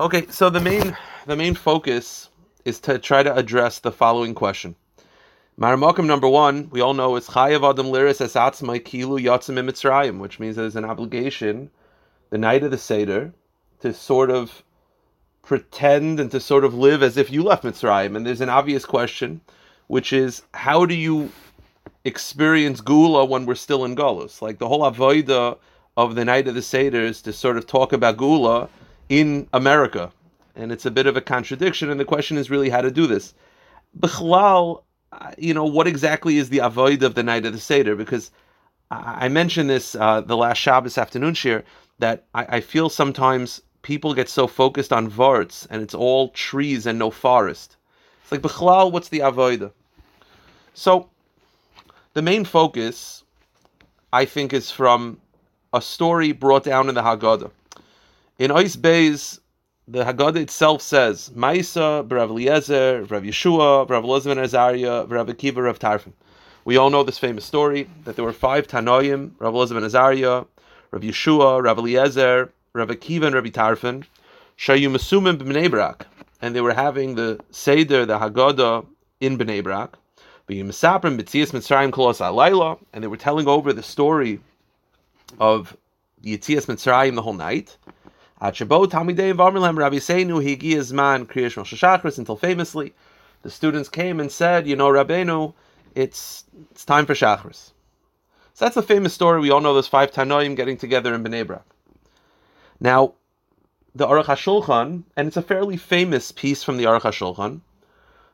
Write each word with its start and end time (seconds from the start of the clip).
Okay, 0.00 0.26
so 0.26 0.50
the 0.50 0.58
main 0.60 0.96
the 1.24 1.36
main 1.36 1.54
focus 1.54 2.28
is 2.64 2.80
to 2.80 2.98
try 2.98 3.22
to 3.22 3.32
address 3.32 3.78
the 3.78 3.92
following 3.92 4.34
question. 4.34 4.74
Maramakim 5.56 6.04
number 6.06 6.28
one, 6.28 6.68
we 6.70 6.80
all 6.80 6.94
know 6.94 7.14
is 7.14 7.28
Chayav 7.28 7.70
Adam 7.70 7.86
Liris 7.86 8.20
Esatzmai 8.20 8.82
Kilu 8.82 9.22
Yatzim 9.22 9.54
Mitzrayim, 9.64 10.18
which 10.18 10.40
means 10.40 10.56
there's 10.56 10.74
an 10.74 10.84
obligation 10.84 11.70
the 12.30 12.38
night 12.38 12.64
of 12.64 12.72
the 12.72 12.76
Seder 12.76 13.32
to 13.82 13.94
sort 13.94 14.30
of 14.30 14.64
pretend 15.42 16.18
and 16.18 16.28
to 16.32 16.40
sort 16.40 16.64
of 16.64 16.74
live 16.74 17.00
as 17.00 17.16
if 17.16 17.30
you 17.30 17.44
left 17.44 17.62
Mitzrayim. 17.62 18.16
And 18.16 18.26
there's 18.26 18.40
an 18.40 18.48
obvious 18.48 18.84
question, 18.84 19.42
which 19.86 20.12
is 20.12 20.42
how 20.54 20.86
do 20.86 20.94
you 20.96 21.30
experience 22.04 22.80
Gula 22.80 23.26
when 23.26 23.46
we're 23.46 23.54
still 23.54 23.84
in 23.84 23.94
Galus? 23.94 24.42
Like 24.42 24.58
the 24.58 24.66
whole 24.66 24.80
avoida 24.80 25.56
of 25.96 26.16
the 26.16 26.24
night 26.24 26.48
of 26.48 26.56
the 26.56 26.62
Seder 26.62 27.02
is 27.02 27.22
to 27.22 27.32
sort 27.32 27.56
of 27.56 27.68
talk 27.68 27.92
about 27.92 28.16
Gula 28.16 28.68
in 29.08 29.48
America. 29.52 30.12
And 30.56 30.70
it's 30.70 30.86
a 30.86 30.90
bit 30.90 31.06
of 31.06 31.16
a 31.16 31.20
contradiction, 31.20 31.90
and 31.90 31.98
the 31.98 32.04
question 32.04 32.38
is 32.38 32.50
really 32.50 32.70
how 32.70 32.80
to 32.80 32.90
do 32.90 33.06
this. 33.06 33.34
Bichlal, 33.98 34.82
you 35.36 35.54
know, 35.54 35.64
what 35.64 35.86
exactly 35.86 36.38
is 36.38 36.48
the 36.48 36.58
avoid 36.58 37.02
of 37.02 37.14
the 37.14 37.22
night 37.22 37.44
of 37.44 37.52
the 37.52 37.58
Seder? 37.58 37.96
Because 37.96 38.30
I 38.90 39.28
mentioned 39.28 39.70
this 39.70 39.94
uh, 39.94 40.20
the 40.20 40.36
last 40.36 40.58
Shabbos 40.58 40.98
afternoon 40.98 41.34
share 41.34 41.64
that 41.98 42.24
I, 42.34 42.56
I, 42.56 42.60
feel 42.60 42.88
sometimes 42.88 43.62
people 43.82 44.14
get 44.14 44.28
so 44.28 44.46
focused 44.46 44.92
on 44.92 45.10
varts 45.10 45.66
and 45.70 45.82
it's 45.82 45.94
all 45.94 46.28
trees 46.30 46.86
and 46.86 46.98
no 46.98 47.10
forest. 47.10 47.76
It's 48.22 48.32
like 48.32 48.42
Bichlal, 48.42 48.92
what's 48.92 49.08
the 49.08 49.20
avoida? 49.20 49.72
So 50.74 51.08
the 52.14 52.22
main 52.22 52.44
focus, 52.44 53.24
I 54.12 54.24
think, 54.24 54.52
is 54.52 54.70
from 54.70 55.20
a 55.72 55.80
story 55.80 56.32
brought 56.32 56.64
down 56.64 56.88
in 56.88 56.94
the 56.94 57.02
Haggadah. 57.02 57.50
In 58.36 58.50
Ois 58.50 58.76
Beis, 58.76 59.38
the 59.86 60.02
Haggadah 60.02 60.38
itself 60.38 60.82
says, 60.82 61.30
Maisa, 61.36 62.10
Rav 62.10 62.30
Eliezer, 62.30 63.04
Rav 63.04 63.22
Yeshua, 63.22 63.88
Rav 63.88 64.02
Elazar 64.02 64.36
Azariah, 64.42 65.04
Rav 65.06 65.28
Akiva, 65.28 65.58
Rav 65.58 65.78
Tarfon. 65.78 66.12
We 66.64 66.76
all 66.76 66.90
know 66.90 67.04
this 67.04 67.16
famous 67.16 67.44
story 67.44 67.88
that 68.02 68.16
there 68.16 68.24
were 68.24 68.32
five 68.32 68.66
Tanoim, 68.66 69.30
Rav 69.38 69.54
Elazar 69.54 69.80
Azariah, 69.84 70.46
Rav 70.90 71.02
Yeshua, 71.02 71.62
Rav 71.62 71.78
Eliezer, 71.78 72.50
Rav 72.72 72.88
Akiva, 72.88 73.26
and 73.26 73.36
Rav 73.36 73.44
Tarfon, 73.44 74.04
Shayu 74.58 74.90
b'Bnei 74.92 75.70
Brak, 75.70 76.08
and 76.42 76.56
they 76.56 76.60
were 76.60 76.74
having 76.74 77.14
the 77.14 77.38
Seder, 77.52 78.04
the 78.04 78.18
Haggadah, 78.18 78.84
in 79.20 79.38
Bnei 79.38 79.62
Brak, 79.62 79.96
and 82.92 83.04
they 83.04 83.06
were 83.06 83.16
telling 83.16 83.46
over 83.46 83.72
the 83.72 83.82
story 83.84 84.40
of 85.38 85.76
the 86.20 86.36
Yitzias 86.36 86.66
Mitzrayim 86.66 87.14
the 87.14 87.22
whole 87.22 87.32
night. 87.32 87.76
Until 92.18 92.36
famously, 92.36 92.94
the 93.42 93.50
students 93.50 93.88
came 93.88 94.20
and 94.20 94.30
said, 94.30 94.66
you 94.66 94.76
know, 94.76 94.88
Rabbeinu, 94.88 95.54
it's 95.94 96.44
it's 96.70 96.84
time 96.84 97.06
for 97.06 97.14
Shachris. 97.14 97.72
So 98.52 98.64
that's 98.64 98.76
a 98.76 98.82
famous 98.82 99.14
story. 99.14 99.40
We 99.40 99.50
all 99.50 99.60
know 99.60 99.74
those 99.74 99.88
five 99.88 100.12
Tanoim 100.12 100.56
getting 100.56 100.76
together 100.76 101.14
in 101.14 101.24
Bnei 101.24 101.46
Brak. 101.46 101.64
Now, 102.80 103.14
the 103.94 104.06
Aruch 104.06 104.26
HaShulchan, 104.26 105.04
and 105.16 105.28
it's 105.28 105.36
a 105.36 105.42
fairly 105.42 105.76
famous 105.76 106.30
piece 106.30 106.62
from 106.62 106.76
the 106.76 106.84
Aruch 106.84 107.02
HaShulchan, 107.02 107.60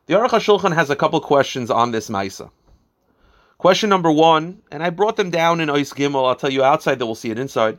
the 0.07 0.15
Aruch 0.15 0.29
HaShulchan 0.29 0.75
has 0.75 0.89
a 0.89 0.95
couple 0.95 1.21
questions 1.21 1.69
on 1.69 1.91
this 1.91 2.09
Maisa. 2.09 2.49
Question 3.57 3.89
number 3.89 4.11
one, 4.11 4.61
and 4.71 4.83
I 4.83 4.89
brought 4.89 5.15
them 5.15 5.29
down 5.29 5.61
in 5.61 5.69
Ois 5.69 5.93
Gimel, 5.93 6.27
I'll 6.27 6.35
tell 6.35 6.51
you 6.51 6.63
outside 6.63 6.99
that 6.99 7.05
we'll 7.05 7.15
see 7.15 7.29
it 7.29 7.39
inside. 7.39 7.77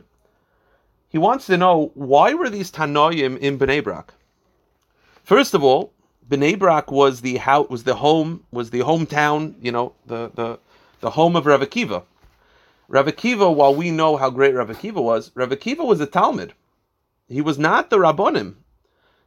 He 1.13 1.19
wants 1.19 1.45
to 1.45 1.57
know 1.57 1.91
why 1.93 2.33
were 2.33 2.49
these 2.49 2.71
Tanoim 2.71 3.37
in 3.37 3.59
Bnei 3.59 3.83
Brak? 3.83 4.15
First 5.23 5.53
of 5.53 5.63
all, 5.63 5.93
Bnei 6.27 6.57
Brak 6.57 6.91
was 6.91 7.21
the 7.21 7.37
house, 7.37 7.69
was 7.69 7.83
the 7.83 7.93
home, 7.93 8.43
was 8.51 8.71
the 8.71 8.79
hometown, 8.79 9.53
you 9.61 9.71
know, 9.71 9.93
the 10.07 10.31
the 10.33 10.57
the 11.01 11.11
home 11.11 11.35
of 11.35 11.45
Rav 11.45 11.61
Akiva. 11.61 12.01
Rav 12.87 13.05
Akiva, 13.05 13.55
while 13.55 13.75
we 13.75 13.91
know 13.91 14.17
how 14.17 14.31
great 14.31 14.55
Rav 14.55 14.69
Akiva 14.69 15.03
was, 15.03 15.29
Rav 15.35 15.49
Akiva 15.49 15.85
was 15.85 16.01
a 16.01 16.07
Talmud. 16.07 16.53
He 17.27 17.41
was 17.41 17.59
not 17.59 17.91
the 17.91 17.97
Rabbonim. 17.99 18.55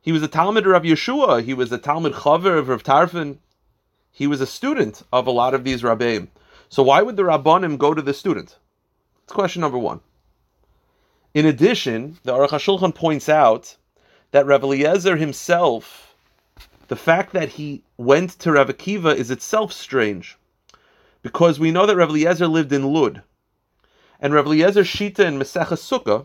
He 0.00 0.10
was 0.10 0.24
a 0.24 0.28
Talmud 0.28 0.66
of 0.66 0.72
Rav 0.72 0.82
Yeshua. 0.82 1.44
He 1.44 1.54
was 1.54 1.70
a 1.70 1.78
Talmud 1.78 2.14
Chaver 2.14 2.58
of 2.58 2.68
Rav 2.68 2.82
Tarfon. 2.82 3.38
He 4.10 4.26
was 4.26 4.40
a 4.40 4.46
student 4.46 5.04
of 5.12 5.28
a 5.28 5.30
lot 5.30 5.54
of 5.54 5.62
these 5.62 5.82
Rabbeim. 5.82 6.30
So 6.68 6.82
why 6.82 7.02
would 7.02 7.16
the 7.16 7.22
Rabbonim 7.22 7.78
go 7.78 7.94
to 7.94 8.02
the 8.02 8.12
student? 8.12 8.56
That's 9.20 9.34
question 9.34 9.60
number 9.60 9.78
one. 9.78 10.00
In 11.36 11.44
addition, 11.44 12.16
the 12.22 12.32
Aruch 12.32 12.48
HaShulchan 12.48 12.94
points 12.94 13.28
out 13.28 13.76
that 14.30 14.46
Rav 14.46 14.64
Eliezer 14.64 15.16
himself, 15.16 16.16
the 16.88 16.96
fact 16.96 17.34
that 17.34 17.50
he 17.50 17.82
went 17.98 18.30
to 18.38 18.52
Rav 18.52 18.68
Akiva 18.68 19.14
is 19.14 19.30
itself 19.30 19.70
strange, 19.70 20.38
because 21.20 21.60
we 21.60 21.70
know 21.70 21.84
that 21.84 21.94
Rav 21.94 22.08
Eliezer 22.08 22.46
lived 22.46 22.72
in 22.72 22.90
Lud, 22.90 23.22
and 24.18 24.32
Rav 24.32 24.46
Eliezer 24.46 24.80
Shita 24.80 25.26
in 25.26 25.38
Maseches 25.38 25.84
Sukkah, 25.84 26.24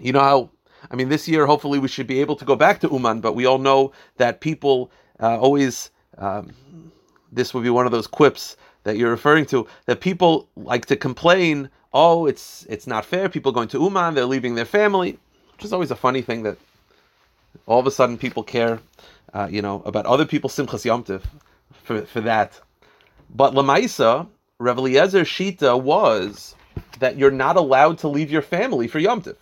you 0.00 0.12
know 0.12 0.18
how, 0.18 0.50
I 0.90 0.96
mean, 0.96 1.08
this 1.08 1.28
year 1.28 1.46
hopefully 1.46 1.78
we 1.78 1.86
should 1.86 2.08
be 2.08 2.20
able 2.20 2.34
to 2.34 2.44
go 2.44 2.56
back 2.56 2.80
to 2.80 2.88
Uman, 2.88 3.20
but 3.20 3.36
we 3.36 3.46
all 3.46 3.58
know 3.58 3.92
that 4.16 4.40
people 4.40 4.90
uh, 5.20 5.38
always, 5.38 5.92
um, 6.18 6.52
this 7.30 7.54
would 7.54 7.62
be 7.62 7.70
one 7.70 7.86
of 7.86 7.92
those 7.92 8.08
quips 8.08 8.56
that 8.82 8.96
you're 8.96 9.12
referring 9.12 9.46
to, 9.46 9.68
that 9.86 10.00
people 10.00 10.48
like 10.56 10.86
to 10.86 10.96
complain 10.96 11.70
oh, 11.92 12.26
it's 12.26 12.66
it's 12.68 12.86
not 12.86 13.04
fair. 13.04 13.28
People 13.28 13.52
going 13.52 13.68
to 13.68 13.80
Uman, 13.80 14.14
they're 14.14 14.26
leaving 14.26 14.54
their 14.54 14.64
family, 14.64 15.18
which 15.52 15.64
is 15.64 15.72
always 15.72 15.90
a 15.90 15.96
funny 15.96 16.22
thing 16.22 16.42
that 16.44 16.58
all 17.66 17.80
of 17.80 17.86
a 17.86 17.90
sudden 17.90 18.18
people 18.18 18.42
care, 18.42 18.80
uh, 19.34 19.48
you 19.50 19.62
know, 19.62 19.82
about 19.84 20.06
other 20.06 20.26
people's 20.26 20.56
Simchas 20.56 20.84
Yom 20.84 21.02
Tiv 21.02 21.26
for, 21.82 22.02
for 22.02 22.20
that. 22.20 22.60
But 23.34 23.54
Lamaisa, 23.54 24.28
Rev 24.58 24.78
Eliezer 24.78 25.22
Shita 25.22 25.80
was 25.80 26.54
that 26.98 27.16
you're 27.16 27.30
not 27.30 27.56
allowed 27.56 27.98
to 27.98 28.08
leave 28.08 28.30
your 28.30 28.42
family 28.42 28.88
for 28.88 28.98
Yom 28.98 29.22
Tiv. 29.22 29.36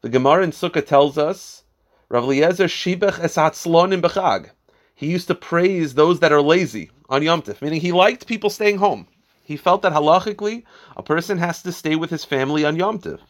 The 0.00 0.08
Gemara 0.08 0.44
in 0.44 0.50
Sukkah 0.50 0.84
tells 0.84 1.16
us, 1.16 1.64
Rav 2.10 2.24
Eliezer 2.24 2.66
Shibech 2.66 3.18
Esatzlonim 3.20 4.02
Bechag. 4.02 4.50
He 4.94 5.10
used 5.10 5.28
to 5.28 5.34
praise 5.34 5.94
those 5.94 6.20
that 6.20 6.32
are 6.32 6.42
lazy 6.42 6.90
on 7.08 7.22
Yom 7.22 7.42
meaning 7.60 7.80
he 7.80 7.92
liked 7.92 8.26
people 8.26 8.50
staying 8.50 8.78
home. 8.78 9.08
He 9.44 9.56
felt 9.56 9.82
that 9.82 9.92
halachically, 9.92 10.64
a 10.96 11.02
person 11.02 11.38
has 11.38 11.62
to 11.62 11.70
stay 11.70 11.96
with 11.96 12.10
his 12.10 12.24
family 12.24 12.64
on 12.64 12.76
Yom 12.76 12.98
Tiv. 12.98 13.20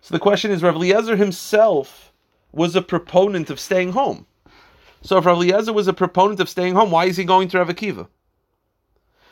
So 0.00 0.14
the 0.14 0.20
question 0.20 0.52
is, 0.52 0.62
Rav 0.62 0.76
Eliezer 0.76 1.16
himself 1.16 2.12
was 2.52 2.76
a 2.76 2.82
proponent 2.82 3.50
of 3.50 3.58
staying 3.58 3.92
home. 3.92 4.26
So 5.02 5.18
if 5.18 5.26
Rav 5.26 5.38
Eliezer 5.38 5.72
was 5.72 5.88
a 5.88 5.92
proponent 5.92 6.38
of 6.38 6.48
staying 6.48 6.74
home, 6.74 6.92
why 6.92 7.06
is 7.06 7.16
he 7.16 7.24
going 7.24 7.48
to 7.48 7.58
Rav 7.58 7.68
Akiva? 7.68 8.06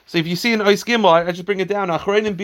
So 0.07 0.19
if 0.19 0.27
you 0.27 0.35
see 0.35 0.53
in 0.53 0.59
Ois 0.61 0.85
Gimel, 0.85 1.13
I, 1.13 1.31
just 1.31 1.47
bring 1.47 1.61
it 1.61 1.69
down. 1.69 1.89
Achroinim. 1.89 2.37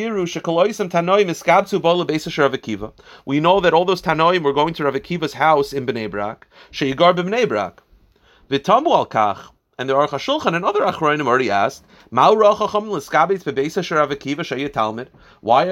We 3.24 3.40
know 3.40 3.60
that 3.60 3.74
all 3.74 3.84
those 3.84 4.02
Tanoim 4.02 4.42
were 4.42 4.52
going 4.52 4.74
to 4.74 4.84
Rav 4.84 4.94
Akiva's 4.94 5.34
house 5.34 5.72
in 5.72 5.84
Bnei 5.84 6.08
Brak. 6.08 6.46
Sheyigar 6.70 7.16
b'Bnei 7.16 7.48
Brak. 7.48 7.82
V'tamu 8.48 8.94
al 8.94 9.06
kach. 9.06 9.50
And 9.78 9.88
the 9.88 9.94
Aruch 9.94 10.08
HaShulchan 10.08 10.54
and 10.54 10.64
other 10.64 10.80
Achronim 10.80 11.26
already 11.26 11.50
asked, 11.50 11.84
Why 12.10 12.32
are 12.32 12.36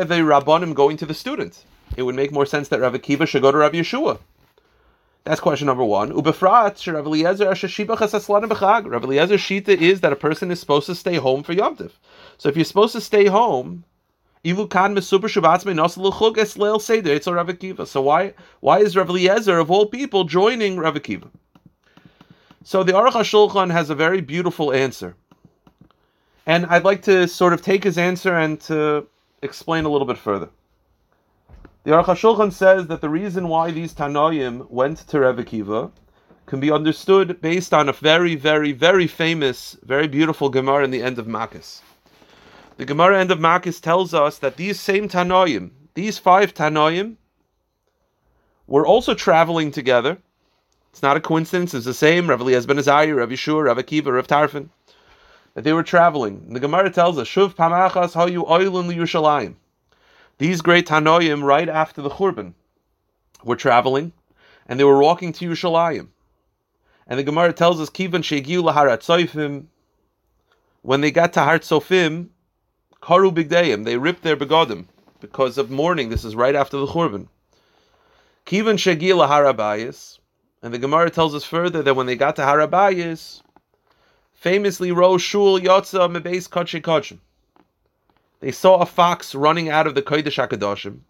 the 0.05 0.21
Rabbanim 0.21 0.75
going 0.75 0.97
to 0.99 1.07
the 1.07 1.15
student? 1.15 1.65
It 1.97 2.03
would 2.03 2.15
make 2.15 2.31
more 2.31 2.45
sense 2.45 2.69
that 2.69 2.81
Rav 2.81 2.93
Akiva 2.93 3.27
should 3.27 3.41
go 3.41 3.53
to 3.53 3.59
Rav 3.59 3.73
Yeshua. 3.73 4.19
That's 5.25 5.41
question 5.41 5.67
number 5.67 5.85
one. 5.85 6.13
Ubefrat, 6.13 6.93
Rav 6.93 7.07
Eliezer 7.07 7.47
Shita 9.37 9.69
is 9.69 10.01
that 10.03 10.13
a 10.13 10.17
person 10.17 10.51
is 10.51 10.61
supposed 10.61 10.87
to 10.87 10.95
stay 10.95 11.17
home 11.17 11.43
for 11.43 11.55
Yom 11.55 11.75
Tiv. 11.77 11.99
So 12.37 12.49
if 12.51 12.57
you're 12.57 12.65
supposed 12.65 12.93
to 12.93 13.01
stay 13.01 13.27
home, 13.27 13.85
so 14.45 14.53
why 18.03 18.35
why 18.61 18.79
is 18.79 18.97
Rav 18.97 19.09
Eliezer 19.09 19.59
of 19.59 19.71
all 19.71 19.87
people 19.87 20.25
joining 20.25 20.79
Rav 20.79 20.95
Akiva? 20.95 21.29
So 22.63 22.85
the 22.85 22.93
Aruch 22.93 23.13
HaShulchan 23.13 23.73
has 23.73 23.91
a 23.91 23.95
very 23.95 24.21
beautiful 24.21 24.73
answer. 24.73 25.17
And 26.47 26.67
I'd 26.67 26.85
like 26.85 27.03
to 27.03 27.27
sort 27.27 27.53
of 27.53 27.61
take 27.61 27.85
his 27.85 27.99
answer 27.99 28.35
and 28.35 28.61
to 28.63 29.07
explain 29.43 29.85
a 29.85 29.89
little 29.89 30.07
bit 30.07 30.19
further. 30.19 30.49
The 31.85 31.91
Aruch 31.93 32.07
HaShulchan 32.07 32.53
says 32.53 32.87
that 32.87 33.01
the 33.01 33.09
reason 33.09 33.49
why 33.49 33.71
these 33.71 33.95
Tanoim 33.95 34.69
went 34.71 34.99
to 35.09 35.21
Rebbe 35.21 35.45
Kiva 35.45 35.91
can 36.47 36.61
be 36.61 36.71
understood 36.71 37.41
based 37.41 37.75
on 37.75 37.89
a 37.89 37.93
very, 37.93 38.37
very, 38.37 38.73
very 38.73 39.07
famous, 39.07 39.77
very 39.83 40.07
beautiful 40.07 40.49
Gemara 40.49 40.85
in 40.85 40.91
the 40.91 41.03
end 41.03 41.19
of 41.19 41.27
Makis. 41.27 41.81
The 42.77 42.85
Gemara 42.85 43.21
end 43.21 43.31
of 43.31 43.39
Makis 43.39 43.81
tells 43.81 44.15
us 44.15 44.39
that 44.39 44.57
these 44.57 44.79
same 44.81 45.09
Tanoim, 45.09 45.71
these 45.95 46.19
five 46.19 46.55
Tanoim, 46.55 47.17
were 48.67 48.87
also 48.87 49.15
traveling 49.15 49.71
together 49.71 50.19
it's 50.97 51.03
not 51.03 51.19
a 51.19 51.21
coincidence. 51.21 51.75
It's 51.75 51.85
the 51.85 51.93
same. 51.93 52.31
Rav 52.31 52.41
Eliezer 52.41 52.67
ben 52.67 52.79
Azariah, 52.79 53.17
Rav 53.17 53.29
Yeshua, 53.29 53.65
Rav 53.67 53.77
Akiva, 53.77 54.15
Rav 54.15 54.27
Tarfon. 54.27 54.71
That 55.57 55.65
they 55.65 55.73
were 55.73 55.83
traveling. 55.83 56.53
The 56.53 56.61
Gemara 56.61 56.91
tells 56.91 57.17
us, 57.17 57.27
Shuv 57.27 57.55
pamachas 57.55 58.13
hayu 58.13 58.47
oilun 58.47 58.93
liyushalayim. 58.93 59.55
These 60.37 60.61
great 60.61 60.87
Tanoim, 60.87 61.43
right 61.43 61.67
after 61.67 62.03
the 62.03 62.11
Churban, 62.11 62.53
were 63.43 63.57
traveling, 63.57 64.13
and 64.69 64.79
they 64.79 64.85
were 64.85 65.01
walking 65.01 65.33
to 65.33 65.49
Yerushalayim. 65.49 66.09
And 67.07 67.19
the 67.19 67.23
Gemara 67.23 67.55
tells 67.55 67.81
us, 67.81 67.89
Kivan 67.89 68.21
Shegiu 68.21 68.71
Laharatzofim, 68.71 69.65
when 70.83 71.01
they 71.01 71.11
got 71.11 71.33
to 71.33 71.41
Har 71.41 71.59
Tzofim, 71.59 72.29
Karu 73.01 73.35
Bigdayim, 73.35 73.87
they 73.87 73.97
ripped 73.97 74.25
their 74.25 74.37
begodim 74.37 74.85
because 75.21 75.57
of 75.57 75.71
mourning. 75.71 76.11
This 76.11 76.27
is 76.27 76.37
right 76.37 76.55
after 76.55 76.77
the 76.77 76.87
Churban. 76.87 77.29
Kivan 78.45 78.77
Shegiu 78.77 79.27
Laharabayis, 79.27 80.19
and 80.63 80.75
the 80.75 80.79
Gemara 80.79 81.09
tells 81.09 81.35
us 81.35 81.45
further 81.45 81.83
that 81.83 81.95
when 81.97 82.05
they 82.05 82.15
got 82.15 82.37
to 82.37 82.43
Harabayis, 82.43 83.41
famously 84.47 84.93
Rosh 84.93 85.25
Shul 85.25 85.59
Yotza 85.59 86.09
Mebeis 86.09 86.49
Kachim 86.49 86.81
Kachim. 86.81 87.19
They 88.39 88.53
saw 88.53 88.77
a 88.77 88.87
fox 88.87 89.35
running 89.35 89.71
out 89.71 89.89
of 89.89 89.97
the 89.97 90.03
Kodesh 90.03 90.39
HaKadoshim. 90.39 91.01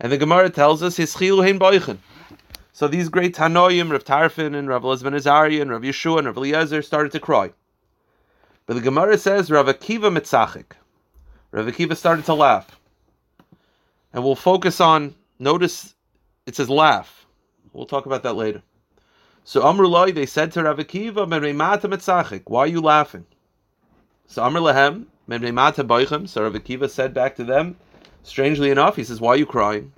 And 0.00 0.10
the 0.10 0.16
Gemara 0.16 0.48
tells 0.48 0.82
us, 0.82 0.96
Hischilu 0.96 1.44
Hein. 1.44 1.98
So 2.72 2.88
these 2.88 3.10
great 3.10 3.34
Tanoim, 3.34 3.90
Rav 3.90 4.04
Tarfon 4.04 4.56
and 4.56 4.66
Rav 4.66 4.82
Elazar 4.82 5.14
Azariah 5.14 5.60
and 5.60 5.70
Rav 5.70 5.82
Yeshua 5.82 6.20
and 6.20 6.26
Rav 6.26 6.38
Eliezer 6.38 6.80
started 6.80 7.12
to 7.12 7.20
cry. 7.20 7.52
But 8.64 8.76
the 8.76 8.80
Gemara 8.80 9.18
says 9.18 9.50
Rav 9.50 9.66
Akiva 9.66 10.10
mitzachik. 10.10 10.72
Rav 11.50 11.66
Akiva 11.66 11.94
started 11.94 12.24
to 12.24 12.32
laugh. 12.32 12.80
And 14.14 14.24
we'll 14.24 14.36
focus 14.36 14.80
on, 14.80 15.14
notice 15.38 15.94
it 16.46 16.56
says 16.56 16.70
laugh. 16.70 17.26
We'll 17.74 17.84
talk 17.84 18.06
about 18.06 18.22
that 18.22 18.36
later. 18.36 18.62
So 19.44 19.62
Amrullah, 19.62 20.14
they 20.14 20.26
said 20.26 20.52
to 20.52 20.62
Rav 20.62 20.78
Akiva, 20.78 21.26
mitzachik, 21.26 22.42
why 22.46 22.60
are 22.60 22.66
you 22.66 22.80
laughing? 22.80 23.26
So 24.26 24.42
Amr 24.42 24.60
Lahem, 24.60 25.06
boichem, 25.28 26.28
so 26.28 26.42
Rav 26.42 26.52
Akiva 26.52 26.88
said 26.88 27.12
back 27.12 27.36
to 27.36 27.44
them, 27.44 27.76
strangely 28.22 28.70
enough, 28.70 28.96
he 28.96 29.04
says, 29.04 29.20
why 29.20 29.30
are 29.30 29.36
you 29.36 29.46
crying? 29.46 29.92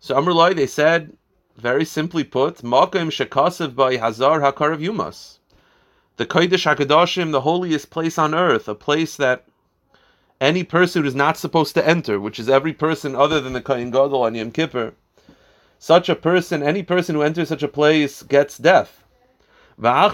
So 0.00 0.16
Amrullah, 0.16 0.56
they 0.56 0.66
said, 0.66 1.16
very 1.56 1.84
simply 1.84 2.24
put, 2.24 2.56
Makim 2.58 3.10
Shekasev 3.10 3.76
by 3.76 3.96
Hazar 3.96 4.40
Hakarav 4.40 4.80
Yumas. 4.80 5.38
The 6.16 6.26
Kodesh 6.26 6.74
HaKadoshim, 6.74 7.30
the 7.30 7.42
holiest 7.42 7.90
place 7.90 8.18
on 8.18 8.34
earth, 8.34 8.68
a 8.68 8.74
place 8.74 9.16
that 9.16 9.46
any 10.40 10.64
person 10.64 11.06
is 11.06 11.14
not 11.14 11.36
supposed 11.36 11.74
to 11.74 11.86
enter, 11.86 12.18
which 12.18 12.40
is 12.40 12.48
every 12.48 12.72
person 12.72 13.14
other 13.14 13.40
than 13.40 13.52
the 13.52 13.60
Kohen 13.60 13.92
Gadol 13.92 14.24
on 14.24 14.34
Yom 14.34 14.50
Kippur. 14.50 14.94
Such 15.82 16.08
a 16.08 16.14
person, 16.14 16.62
any 16.62 16.84
person 16.84 17.16
who 17.16 17.22
enters 17.22 17.48
such 17.48 17.64
a 17.64 17.66
place 17.66 18.22
gets 18.22 18.56
death. 18.56 19.02
And 19.82 20.06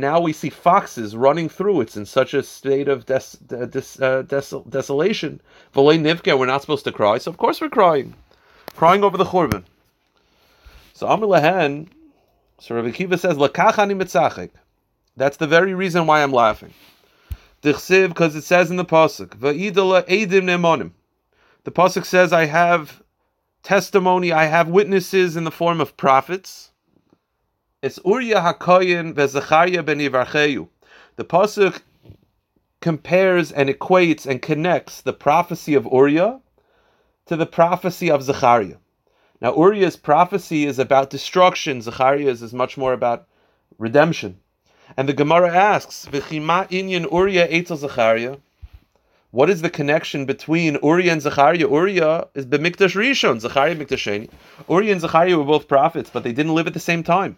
now 0.00 0.20
we 0.20 0.32
see 0.34 0.50
foxes 0.50 1.16
running 1.16 1.48
through. 1.48 1.80
It's 1.80 1.96
in 1.96 2.04
such 2.04 2.34
a 2.34 2.42
state 2.42 2.86
of 2.86 3.06
des, 3.06 3.22
des, 3.46 3.82
uh, 4.04 4.20
des, 4.20 4.42
desolation. 4.68 5.40
V'lei 5.74 5.98
nivke, 5.98 6.38
we're 6.38 6.44
not 6.44 6.60
supposed 6.60 6.84
to 6.84 6.92
cry, 6.92 7.16
so 7.16 7.30
of 7.30 7.38
course 7.38 7.62
we're 7.62 7.70
crying 7.70 8.14
crying 8.74 9.02
over 9.02 9.16
the 9.16 9.24
churban. 9.24 9.64
So 10.92 11.06
Amr 11.06 11.26
Lehen, 11.26 11.88
so 12.58 12.74
Rabbi 12.74 12.90
Kiva 12.90 13.16
says, 13.16 13.38
mitzachik. 13.38 14.50
That's 15.16 15.38
the 15.38 15.46
very 15.46 15.72
reason 15.72 16.06
why 16.06 16.22
I'm 16.22 16.32
laughing. 16.32 16.74
Dichsiv, 17.62 18.08
because 18.08 18.36
it 18.36 18.44
says 18.44 18.70
in 18.70 18.76
the 18.76 18.84
pasuk, 18.84 19.28
edim 19.38 20.44
nemonim. 20.44 20.90
The 21.64 21.70
pasuk 21.72 22.04
says, 22.04 22.34
I 22.34 22.44
have 22.44 23.02
testimony, 23.66 24.30
I 24.30 24.44
have 24.44 24.68
witnesses 24.68 25.36
in 25.36 25.42
the 25.42 25.50
form 25.50 25.80
of 25.80 25.96
prophets. 25.96 26.70
It's 27.82 27.98
Uriah 28.04 28.40
Hakoyin 28.40 29.12
veZachariah 29.12 29.84
ben 29.84 29.98
Yivarcheyu. 29.98 30.68
The 31.16 31.24
pasuk 31.24 31.80
compares 32.80 33.50
and 33.50 33.68
equates 33.68 34.24
and 34.24 34.40
connects 34.40 35.00
the 35.00 35.12
prophecy 35.12 35.74
of 35.74 35.84
Uriah 35.90 36.40
to 37.26 37.34
the 37.34 37.44
prophecy 37.44 38.08
of 38.08 38.22
Zechariah. 38.22 38.76
Now, 39.40 39.56
Uriah's 39.56 39.96
prophecy 39.96 40.64
is 40.64 40.78
about 40.78 41.10
destruction. 41.10 41.82
Zechariah's 41.82 42.42
is 42.42 42.54
much 42.54 42.78
more 42.78 42.92
about 42.92 43.26
redemption. 43.78 44.38
And 44.96 45.08
the 45.08 45.12
Gemara 45.12 45.52
asks, 45.52 46.06
V'chima 46.06 46.70
inyan 46.70 47.10
Uriah 47.10 47.48
etzel 47.50 47.78
Zechariah? 47.78 48.36
What 49.36 49.50
is 49.50 49.60
the 49.60 49.68
connection 49.68 50.24
between 50.24 50.78
Uri 50.82 51.10
and 51.10 51.20
Zechariah? 51.20 51.68
Uriah 51.68 52.26
is 52.32 52.46
b'mikdash 52.46 52.96
rishon, 52.96 53.38
Zechariah 53.38 53.76
mikdasheni. 53.76 54.30
Uri 54.66 54.90
and 54.90 55.02
Zechariah 55.02 55.36
were 55.36 55.44
both 55.44 55.68
prophets, 55.68 56.08
but 56.08 56.22
they 56.22 56.32
didn't 56.32 56.54
live 56.54 56.66
at 56.66 56.72
the 56.72 56.80
same 56.80 57.02
time. 57.02 57.36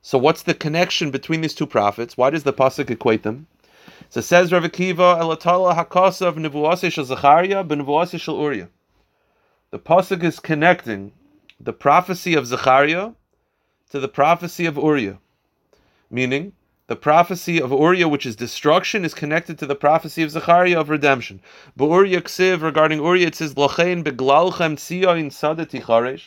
So 0.00 0.16
what's 0.16 0.44
the 0.44 0.54
connection 0.54 1.10
between 1.10 1.42
these 1.42 1.52
two 1.52 1.66
prophets? 1.66 2.16
Why 2.16 2.30
does 2.30 2.44
the 2.44 2.54
pasuk 2.54 2.88
equate 2.88 3.24
them? 3.24 3.46
So 4.08 4.22
says 4.22 4.52
Rav 4.52 4.62
Akiva, 4.62 5.20
Elatala 5.20 5.76
hakasav 5.76 6.36
nevuase 6.36 6.90
shel 6.90 7.04
Zechariah 7.04 7.62
b'nevuase 7.62 8.18
shel 8.18 8.40
Uriah 8.40 8.70
the 9.70 9.78
pasuk 9.78 10.22
is 10.22 10.40
connecting 10.40 11.12
the 11.60 11.74
prophecy 11.74 12.32
of 12.32 12.46
Zechariah 12.46 13.10
to 13.90 14.00
the 14.00 14.08
prophecy 14.08 14.64
of 14.64 14.78
Uriah, 14.78 15.18
meaning 16.10 16.54
the 16.88 16.96
prophecy 16.96 17.60
of 17.60 17.70
Uriah, 17.70 18.08
which 18.08 18.24
is 18.24 18.34
destruction, 18.34 19.04
is 19.04 19.12
connected 19.12 19.58
to 19.58 19.66
the 19.66 19.74
prophecy 19.74 20.22
of 20.22 20.30
Zechariah 20.30 20.80
of 20.80 20.88
redemption. 20.88 21.40
But 21.76 21.88
ksiv 21.88 22.62
regarding 22.62 22.98
Uriah, 23.00 23.28
it 23.28 23.34
says 23.34 23.54
Lochein 23.54 24.02
beglalchem 24.02 24.76
charesh. 25.82 26.24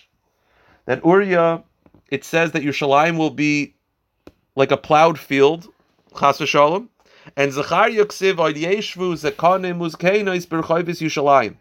That 0.85 1.03
Uriah, 1.03 1.63
it 2.09 2.23
says 2.23 2.51
that 2.51 2.61
Yerushalayim 2.61 3.17
will 3.17 3.31
be 3.31 3.73
like 4.55 4.71
a 4.71 4.77
plowed 4.77 5.17
field, 5.17 5.67
chas 6.17 6.37
v'shalom, 6.37 6.89
and 7.35 7.51
Zechariah 7.51 8.05
ksiv 8.05 8.35
oid 8.35 8.55
yeshvu 8.55 9.13
zekanim 9.13 9.79
uzkeinois 9.79 10.45
berchoivis 10.45 11.01
Yerushalayim. 11.01 11.55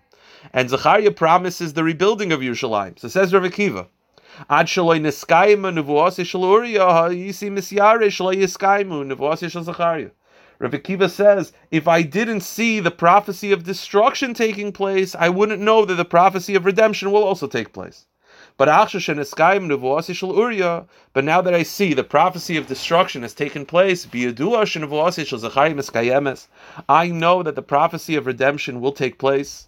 And 0.52 0.68
Zechariah 0.68 1.12
promises 1.12 1.72
the 1.72 1.84
rebuilding 1.84 2.32
of 2.32 2.40
Yerushalayim. 2.40 2.98
So 2.98 3.08
says 3.08 3.32
Rav 3.32 3.44
Akiva. 3.44 3.86
Ad 4.48 4.66
shaloi 4.66 5.00
neskayim 5.00 5.60
nevuasi 5.60 6.24
shel 6.24 6.42
Uriah 6.42 7.10
yisi 7.10 7.50
misyare 7.50 8.10
shaloi 8.10 8.36
yiskaimu 8.36 9.12
nevuasi 9.12 9.50
shel 9.50 9.64
Zechariah. 9.64 10.10
Rav 10.58 10.72
Akiva 10.72 11.10
says, 11.10 11.52
if 11.70 11.88
I 11.88 12.02
didn't 12.02 12.42
see 12.42 12.80
the 12.80 12.90
prophecy 12.90 13.52
of 13.52 13.64
destruction 13.64 14.34
taking 14.34 14.72
place, 14.72 15.14
I 15.14 15.30
wouldn't 15.30 15.62
know 15.62 15.84
that 15.84 15.94
the 15.94 16.04
prophecy 16.04 16.54
of 16.54 16.66
redemption 16.66 17.10
will 17.10 17.24
also 17.24 17.46
take 17.46 17.72
place. 17.72 18.06
But 18.56 18.68
but 18.68 19.04
now 21.24 21.40
that 21.40 21.54
I 21.54 21.62
see 21.62 21.94
the 21.94 22.04
prophecy 22.04 22.58
of 22.58 22.66
destruction 22.66 23.22
has 23.22 23.32
taken 23.32 23.64
place, 23.64 24.06
I 24.12 24.18
know 27.08 27.42
that 27.42 27.54
the 27.54 27.64
prophecy 27.66 28.16
of 28.16 28.26
redemption 28.26 28.80
will 28.82 28.92
take 28.92 29.18
place 29.18 29.66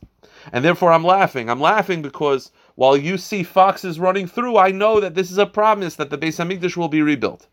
and 0.53 0.65
therefore 0.65 0.93
I'm 0.93 1.05
laughing. 1.05 1.49
I'm 1.49 1.61
laughing 1.61 2.03
because 2.03 2.51
while 2.75 2.97
you 2.97 3.19
see 3.19 3.43
foxes 3.43 4.01
running 4.01 4.27
through, 4.27 4.57
I 4.57 4.71
know 4.71 5.01
that 5.01 5.15
this 5.15 5.31
is 5.31 5.39
a 5.39 5.47
promise 5.47 5.97
that 5.97 6.11
the 6.11 6.19
Beis 6.19 6.39
Hamikdash 6.39 6.77
will 6.77 6.89
be 6.89 7.03
rebuilt. 7.03 7.47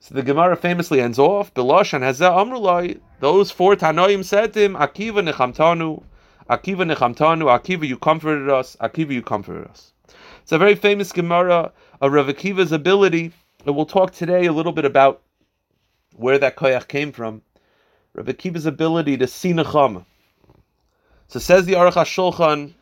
So 0.00 0.14
the 0.14 0.22
Gemara 0.22 0.56
famously 0.56 1.00
ends 1.00 1.18
off, 1.18 1.54
Bilosh 1.54 1.92
and 1.92 2.04
Hazeh 2.04 2.30
Amrulai, 2.30 3.00
those 3.20 3.50
four 3.50 3.76
Tanoim 3.76 4.24
said 4.24 4.52
to 4.52 4.60
him, 4.60 4.74
Akiva 4.74 5.26
nechamtanu, 5.26 6.02
Akiva 6.50 6.92
nechamtanu, 6.92 7.46
Akiva 7.46 7.86
you 7.86 7.96
comforted 7.96 8.48
us, 8.50 8.76
Akiva 8.80 9.12
you 9.12 9.22
comforted 9.22 9.66
us. 9.68 9.92
It's 10.42 10.52
a 10.52 10.58
very 10.58 10.74
famous 10.74 11.12
Gemara 11.12 11.72
of 12.00 12.12
Rav 12.12 12.26
Akiva's 12.26 12.72
ability, 12.72 13.32
and 13.64 13.74
we'll 13.74 13.86
talk 13.86 14.12
today 14.12 14.46
a 14.46 14.52
little 14.52 14.72
bit 14.72 14.84
about 14.84 15.22
where 16.14 16.38
that 16.38 16.56
koyach 16.56 16.88
came 16.88 17.10
from. 17.10 17.42
Rav 18.14 18.26
Akiva's 18.26 18.66
ability 18.66 19.16
to 19.16 19.26
see 19.26 19.52
nechama. 19.52 20.04
So 21.28 21.40
says 21.40 21.66
the 21.66 21.72
Aruch 21.72 21.94
HaShulchan, 21.94 22.74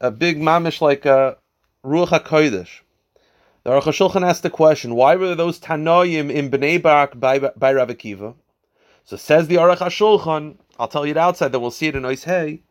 a 0.00 0.10
big 0.10 0.38
mamish 0.38 0.80
like 0.80 1.04
a 1.04 1.36
Ruach 1.84 2.08
HaKodesh. 2.08 2.80
The 3.64 3.70
Aruch 3.70 3.82
HaShulchan 3.82 4.26
asked 4.26 4.42
the 4.42 4.50
question, 4.50 4.94
why 4.94 5.16
were 5.16 5.34
those 5.34 5.58
Tanoim 5.58 6.30
in 6.30 6.50
Bnei 6.50 6.80
Brak 6.80 7.18
by, 7.18 7.38
by 7.38 7.72
Rav 7.72 7.88
Akiva? 7.88 8.34
So 9.04 9.16
says 9.16 9.48
the 9.48 9.56
Aruch 9.56 9.78
HaShulchan, 9.78 10.56
I'll 10.78 10.88
tell 10.88 11.04
you 11.06 11.12
it 11.12 11.16
outside, 11.16 11.52
then 11.52 11.60
we'll 11.60 11.70
see 11.70 11.88
it 11.88 11.96
in 11.96 12.02
Ois 12.04 12.24
Hey. 12.24 12.62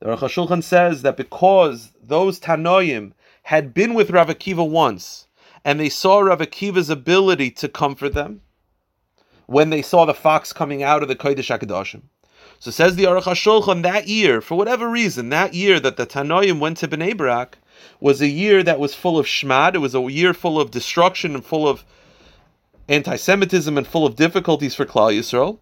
The 0.00 0.06
Aruch 0.06 0.18
HaShulchan 0.18 0.62
says 0.62 1.02
that 1.02 1.16
because 1.16 1.92
those 2.02 2.40
Tanoim 2.40 3.12
had 3.44 3.72
been 3.72 3.94
with 3.94 4.10
Rav 4.10 4.28
Akiva 4.28 4.68
once, 4.68 5.28
and 5.64 5.78
they 5.78 5.88
saw 5.88 6.20
Rav 6.20 6.40
Akiva's 6.40 6.90
ability 6.90 7.50
to 7.52 7.68
comfort 7.68 8.14
them, 8.14 8.40
when 9.46 9.70
they 9.70 9.82
saw 9.82 10.04
the 10.04 10.14
fox 10.14 10.52
coming 10.52 10.82
out 10.82 11.02
of 11.02 11.08
the 11.08 11.16
Kodesh 11.16 11.56
HaKadoshim, 11.56 12.02
so 12.58 12.70
says 12.70 12.96
the 12.96 13.04
Aruch 13.04 13.22
HaShulchan, 13.22 13.82
that 13.82 14.08
year, 14.08 14.40
for 14.40 14.56
whatever 14.56 14.88
reason, 14.88 15.28
that 15.30 15.54
year 15.54 15.78
that 15.80 15.96
the 15.96 16.06
Tanoim 16.06 16.58
went 16.58 16.78
to 16.78 16.88
Bnei 16.88 17.16
Brak 17.16 17.58
was 18.00 18.20
a 18.20 18.28
year 18.28 18.62
that 18.62 18.78
was 18.78 18.94
full 18.94 19.18
of 19.18 19.26
shmad, 19.26 19.74
it 19.74 19.78
was 19.78 19.94
a 19.94 20.00
year 20.00 20.34
full 20.34 20.60
of 20.60 20.70
destruction 20.70 21.34
and 21.34 21.44
full 21.44 21.68
of 21.68 21.84
anti-Semitism 22.88 23.76
and 23.76 23.86
full 23.86 24.06
of 24.06 24.16
difficulties 24.16 24.74
for 24.74 24.86
Klal 24.86 25.16
Yisrael. 25.16 25.58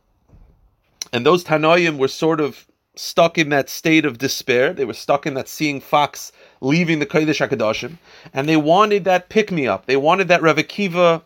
And 1.12 1.24
those 1.24 1.44
Tanoim 1.44 1.98
were 1.98 2.08
sort 2.08 2.40
of 2.40 2.66
stuck 2.96 3.38
in 3.38 3.48
that 3.48 3.68
state 3.68 4.04
of 4.04 4.18
despair. 4.18 4.72
They 4.72 4.84
were 4.84 4.92
stuck 4.94 5.26
in 5.26 5.34
that 5.34 5.48
seeing 5.48 5.80
fox 5.80 6.32
leaving 6.60 6.98
the 6.98 7.06
Kodesh 7.06 7.46
HaKadoshim, 7.46 7.98
and 8.32 8.48
they 8.48 8.56
wanted 8.56 9.04
that 9.04 9.28
pick-me-up. 9.28 9.86
They 9.86 9.96
wanted 9.96 10.28
that 10.28 10.42
Rav 10.42 10.56
Akiva, 10.56 11.22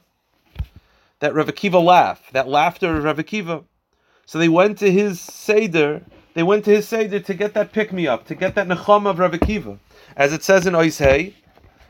that 1.21 1.35
Rav 1.35 1.47
Akiva 1.47 1.83
laugh, 1.83 2.31
that 2.33 2.49
laughter 2.49 2.97
of 2.97 3.05
Rav 3.05 3.19
Akiva. 3.19 3.65
So 4.29 4.39
they 4.39 4.51
went 4.51 4.77
to 4.81 4.93
his 4.93 5.23
Seder, 5.23 6.03
they 6.35 6.43
went 6.43 6.67
to 6.67 6.71
his 6.71 6.87
Seder 6.87 7.19
to 7.19 7.33
get 7.33 7.55
that 7.55 7.73
pick 7.73 7.95
me 7.95 8.07
up, 8.07 8.27
to 8.27 8.35
get 8.35 8.55
that 8.57 8.69
Nechama 8.69 9.09
of 9.09 9.19
Rav 9.19 9.33
Akiva. 9.33 9.79
As 10.19 10.35
it 10.35 10.45
says 10.45 10.67
in 10.67 10.75
Oishei, 10.75 11.33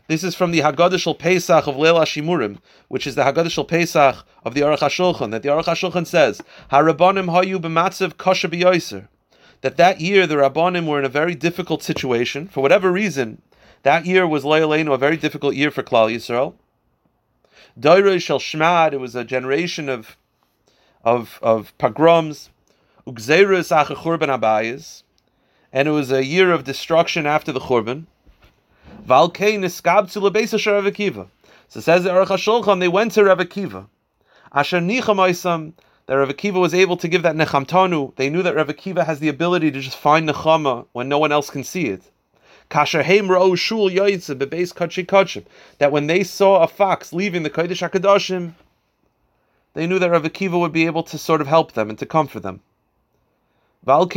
this 0.06 0.22
is 0.22 0.36
from 0.36 0.52
the 0.52 0.60
Haggadah 0.60 1.18
Pesach 1.18 1.66
of 1.66 1.74
Leil 1.74 2.00
Shimurim, 2.02 2.58
which 2.86 3.08
is 3.08 3.16
the 3.16 3.22
Haggadah 3.22 3.66
Pesach 3.66 4.24
of 4.44 4.54
the 4.54 4.60
Aruch 4.60 4.78
HaShulchan, 4.78 5.32
that 5.32 5.42
the 5.42 5.48
Aruch 5.48 5.64
HaShulchan 5.64 6.06
says, 6.06 6.40
Harabanim 6.70 7.26
hayu 7.26 7.56
b'matzav 7.60 8.16
kasha 8.16 8.48
b'yoiser. 8.48 9.08
That 9.62 9.76
that 9.76 10.00
year 10.00 10.24
the 10.28 10.36
Rabbanim 10.36 10.86
were 10.86 11.00
in 11.00 11.04
a 11.04 11.08
very 11.08 11.34
difficult 11.34 11.82
situation. 11.82 12.46
For 12.46 12.60
whatever 12.60 12.92
reason, 12.92 13.42
that 13.82 14.06
year 14.06 14.28
was 14.28 14.44
Leilenu, 14.44 14.94
a 14.94 14.96
very 14.96 15.16
difficult 15.16 15.56
year 15.56 15.72
for 15.72 15.82
Klal 15.82 16.14
Yisrael. 16.14 16.54
Doirei 17.76 18.22
Shel 18.22 18.38
Shmad, 18.38 18.92
it 18.92 18.98
was 18.98 19.16
a 19.16 19.24
generation 19.24 19.88
of, 19.88 20.16
of, 21.04 21.38
of 21.42 21.76
pogroms, 21.78 22.50
Ugzerus 23.06 23.74
Acha 23.74 23.96
Churban 23.96 24.38
Abayis, 24.38 25.02
and 25.72 25.88
it 25.88 25.92
was 25.92 26.10
a 26.10 26.24
year 26.24 26.52
of 26.52 26.64
destruction 26.64 27.26
after 27.26 27.52
the 27.52 27.60
Churban. 27.60 28.06
Valkei 29.06 29.58
niskabtzu 29.58 30.30
lebeisa 30.30 30.64
Rav 30.72 30.84
Akiva. 30.84 31.28
So 31.68 31.80
says 31.80 32.04
the 32.04 32.10
Aruch 32.10 32.26
HaShulchan, 32.26 32.80
they 32.80 32.88
went 32.88 33.12
to 33.12 33.24
Rav 33.24 33.38
Akiva. 33.38 33.86
Asher 34.52 34.80
nichamaisam, 34.80 35.72
that 36.06 36.14
Rav 36.14 36.28
Akiva 36.28 36.60
was 36.60 36.72
able 36.72 36.96
to 36.96 37.08
give 37.08 37.22
that 37.22 37.36
nechamtanu. 37.36 38.16
They 38.16 38.30
knew 38.30 38.42
that 38.42 38.56
Rav 38.56 38.68
Akiva 38.68 39.04
has 39.04 39.20
the 39.20 39.28
ability 39.28 39.70
to 39.70 39.80
just 39.80 39.96
find 39.96 40.28
nechama 40.28 40.86
when 40.92 41.08
no 41.08 41.18
one 41.18 41.32
else 41.32 41.50
can 41.50 41.64
see 41.64 41.86
it. 41.86 42.02
Kasher 42.70 43.02
heim 43.02 43.28
ra'u 43.28 43.56
shul 43.56 43.90
yoytze 43.90 44.34
bebeis 44.34 44.74
kachi 44.74 45.06
kachim. 45.06 45.44
That 45.78 45.92
when 45.92 46.06
they 46.06 46.24
saw 46.24 46.62
a 46.62 46.68
fox 46.68 47.12
leaving 47.12 47.42
the 47.42 47.50
Kodesh 47.50 47.88
HaKadoshim, 47.88 48.52
they 49.78 49.86
knew 49.86 50.00
that 50.00 50.10
Rav 50.10 50.24
Akiva 50.24 50.58
would 50.58 50.72
be 50.72 50.86
able 50.86 51.04
to 51.04 51.16
sort 51.16 51.40
of 51.40 51.46
help 51.46 51.70
them 51.74 51.88
and 51.88 51.96
to 52.00 52.04
comfort 52.04 52.40
them. 52.42 52.60
And 53.86 54.10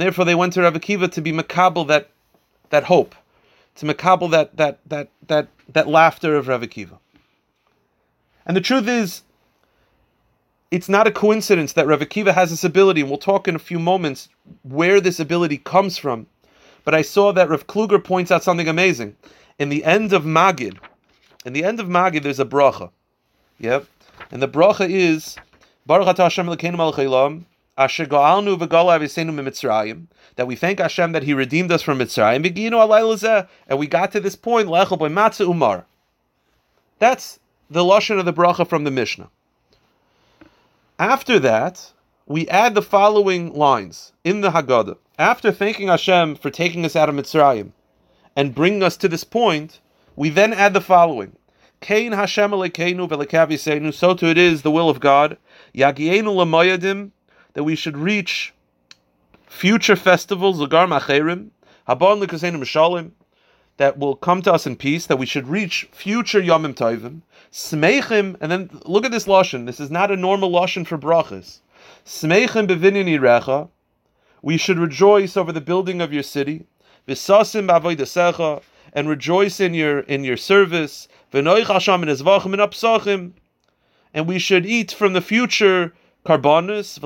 therefore 0.00 0.24
they 0.24 0.36
went 0.36 0.52
to 0.52 0.62
Rav 0.62 0.74
Akiva 0.74 1.10
to 1.10 1.20
be 1.20 1.32
makabel 1.32 1.88
that 1.88 2.10
that 2.70 2.84
hope, 2.84 3.16
to 3.74 3.86
makabel 3.86 4.30
that 4.30 4.56
that 4.56 4.78
that 4.86 5.08
that 5.26 5.48
that 5.70 5.88
laughter 5.88 6.36
of 6.36 6.46
Rav 6.46 6.60
Akiva. 6.60 6.96
And 8.46 8.56
the 8.56 8.60
truth 8.60 8.86
is, 8.86 9.22
it's 10.70 10.88
not 10.88 11.08
a 11.08 11.10
coincidence 11.10 11.72
that 11.72 11.88
Rav 11.88 11.98
Akiva 11.98 12.34
has 12.34 12.50
this 12.50 12.62
ability, 12.62 13.00
and 13.00 13.10
we'll 13.10 13.18
talk 13.18 13.48
in 13.48 13.56
a 13.56 13.58
few 13.70 13.80
moments 13.80 14.28
where 14.62 15.00
this 15.00 15.18
ability 15.18 15.58
comes 15.58 15.98
from. 15.98 16.28
But 16.84 16.94
I 16.94 17.02
saw 17.02 17.32
that 17.32 17.48
Rav 17.48 17.66
Kluger 17.66 17.98
points 18.02 18.30
out 18.30 18.44
something 18.44 18.68
amazing. 18.68 19.16
In 19.58 19.70
the 19.70 19.82
end 19.82 20.12
of 20.12 20.22
Magid, 20.22 20.78
in 21.46 21.52
the 21.52 21.64
end 21.64 21.78
of 21.78 21.86
Magid, 21.86 22.24
there's 22.24 22.40
a 22.40 22.44
bracha. 22.44 22.90
Yep. 23.60 23.86
And 24.32 24.42
the 24.42 24.48
bracha 24.48 24.90
is 24.90 25.36
Baruch 25.86 26.08
Atah 26.08 26.24
Hashem 26.24 26.46
Elokeinu 26.46 26.76
Melech 26.76 27.44
Asher 27.78 28.06
Goalnu 28.06 28.58
v'Gola 28.58 28.98
Avisenu 28.98 29.30
Mitzrayim, 29.30 30.06
that 30.34 30.48
we 30.48 30.56
thank 30.56 30.80
Hashem 30.80 31.12
that 31.12 31.22
He 31.22 31.34
redeemed 31.34 31.70
us 31.70 31.82
from 31.82 32.00
Mitzrayim. 32.00 32.44
Beginu 32.44 32.72
alayla 32.72 33.48
and 33.68 33.78
we 33.78 33.86
got 33.86 34.10
to 34.12 34.20
this 34.20 34.34
point. 34.34 34.68
Lechel 34.68 34.98
by 34.98 35.08
Matzah 35.08 35.48
Umar. 35.48 35.86
That's 36.98 37.38
the 37.70 37.84
lashon 37.84 38.18
of 38.18 38.24
the 38.24 38.32
bracha 38.32 38.68
from 38.68 38.82
the 38.82 38.90
Mishnah. 38.90 39.30
After 40.98 41.38
that, 41.38 41.92
we 42.26 42.48
add 42.48 42.74
the 42.74 42.82
following 42.82 43.54
lines 43.54 44.12
in 44.24 44.40
the 44.40 44.50
Haggadah. 44.50 44.96
After 45.16 45.52
thanking 45.52 45.86
Hashem 45.86 46.34
for 46.34 46.50
taking 46.50 46.84
us 46.84 46.96
out 46.96 47.08
of 47.08 47.14
Mitzrayim 47.14 47.70
and 48.34 48.52
bringing 48.52 48.82
us 48.82 48.96
to 48.96 49.08
this 49.08 49.22
point, 49.22 49.78
we 50.16 50.30
then 50.30 50.52
add 50.52 50.72
the 50.72 50.80
following. 50.80 51.36
Kain 51.80 52.12
Hashem 52.12 52.50
Alekeinu 52.50 53.94
so 53.94 54.14
too 54.14 54.26
it 54.26 54.38
is 54.38 54.62
the 54.62 54.70
will 54.70 54.88
of 54.88 54.98
God. 54.98 55.36
Yagienu 55.74 56.24
Lamoyadim 56.24 57.10
that 57.52 57.64
we 57.64 57.76
should 57.76 57.96
reach 57.96 58.52
future 59.46 59.96
festivals, 59.96 60.58
Lagar 60.58 60.86
Macherim, 60.88 61.48
Habon 61.88 62.22
Lekasenim 62.22 62.60
Mishalim, 62.60 63.12
that 63.76 63.98
will 63.98 64.16
come 64.16 64.42
to 64.42 64.52
us 64.52 64.66
in 64.66 64.76
peace, 64.76 65.06
that 65.06 65.18
we 65.18 65.26
should 65.26 65.46
reach 65.48 65.88
future 65.92 66.40
Yomim 66.40 66.74
Tovim, 66.74 67.20
Smeichim, 67.52 68.36
and 68.40 68.50
then 68.50 68.70
look 68.84 69.04
at 69.04 69.10
this 69.10 69.26
Lashon. 69.26 69.66
This 69.66 69.80
is 69.80 69.90
not 69.90 70.10
a 70.10 70.16
normal 70.16 70.50
Lashon 70.50 70.86
for 70.86 70.98
brachas. 70.98 71.60
Smeichim 72.04 72.66
bevinini 72.66 73.18
recha, 73.18 73.68
we 74.42 74.56
should 74.56 74.78
rejoice 74.78 75.36
over 75.36 75.52
the 75.52 75.60
building 75.60 76.00
of 76.00 76.12
your 76.12 76.22
city, 76.22 76.66
Visasim 77.06 77.68
b'avoidasecha, 77.68 78.62
and 78.96 79.08
rejoice 79.10 79.60
in 79.60 79.74
your 79.74 80.00
in 80.00 80.24
your 80.24 80.38
service, 80.38 81.06
and 81.32 81.46
we 84.26 84.38
should 84.38 84.64
eat 84.64 84.90
from 84.90 85.12
the 85.12 85.20
future 85.20 85.92
Karbonis, 86.24 86.98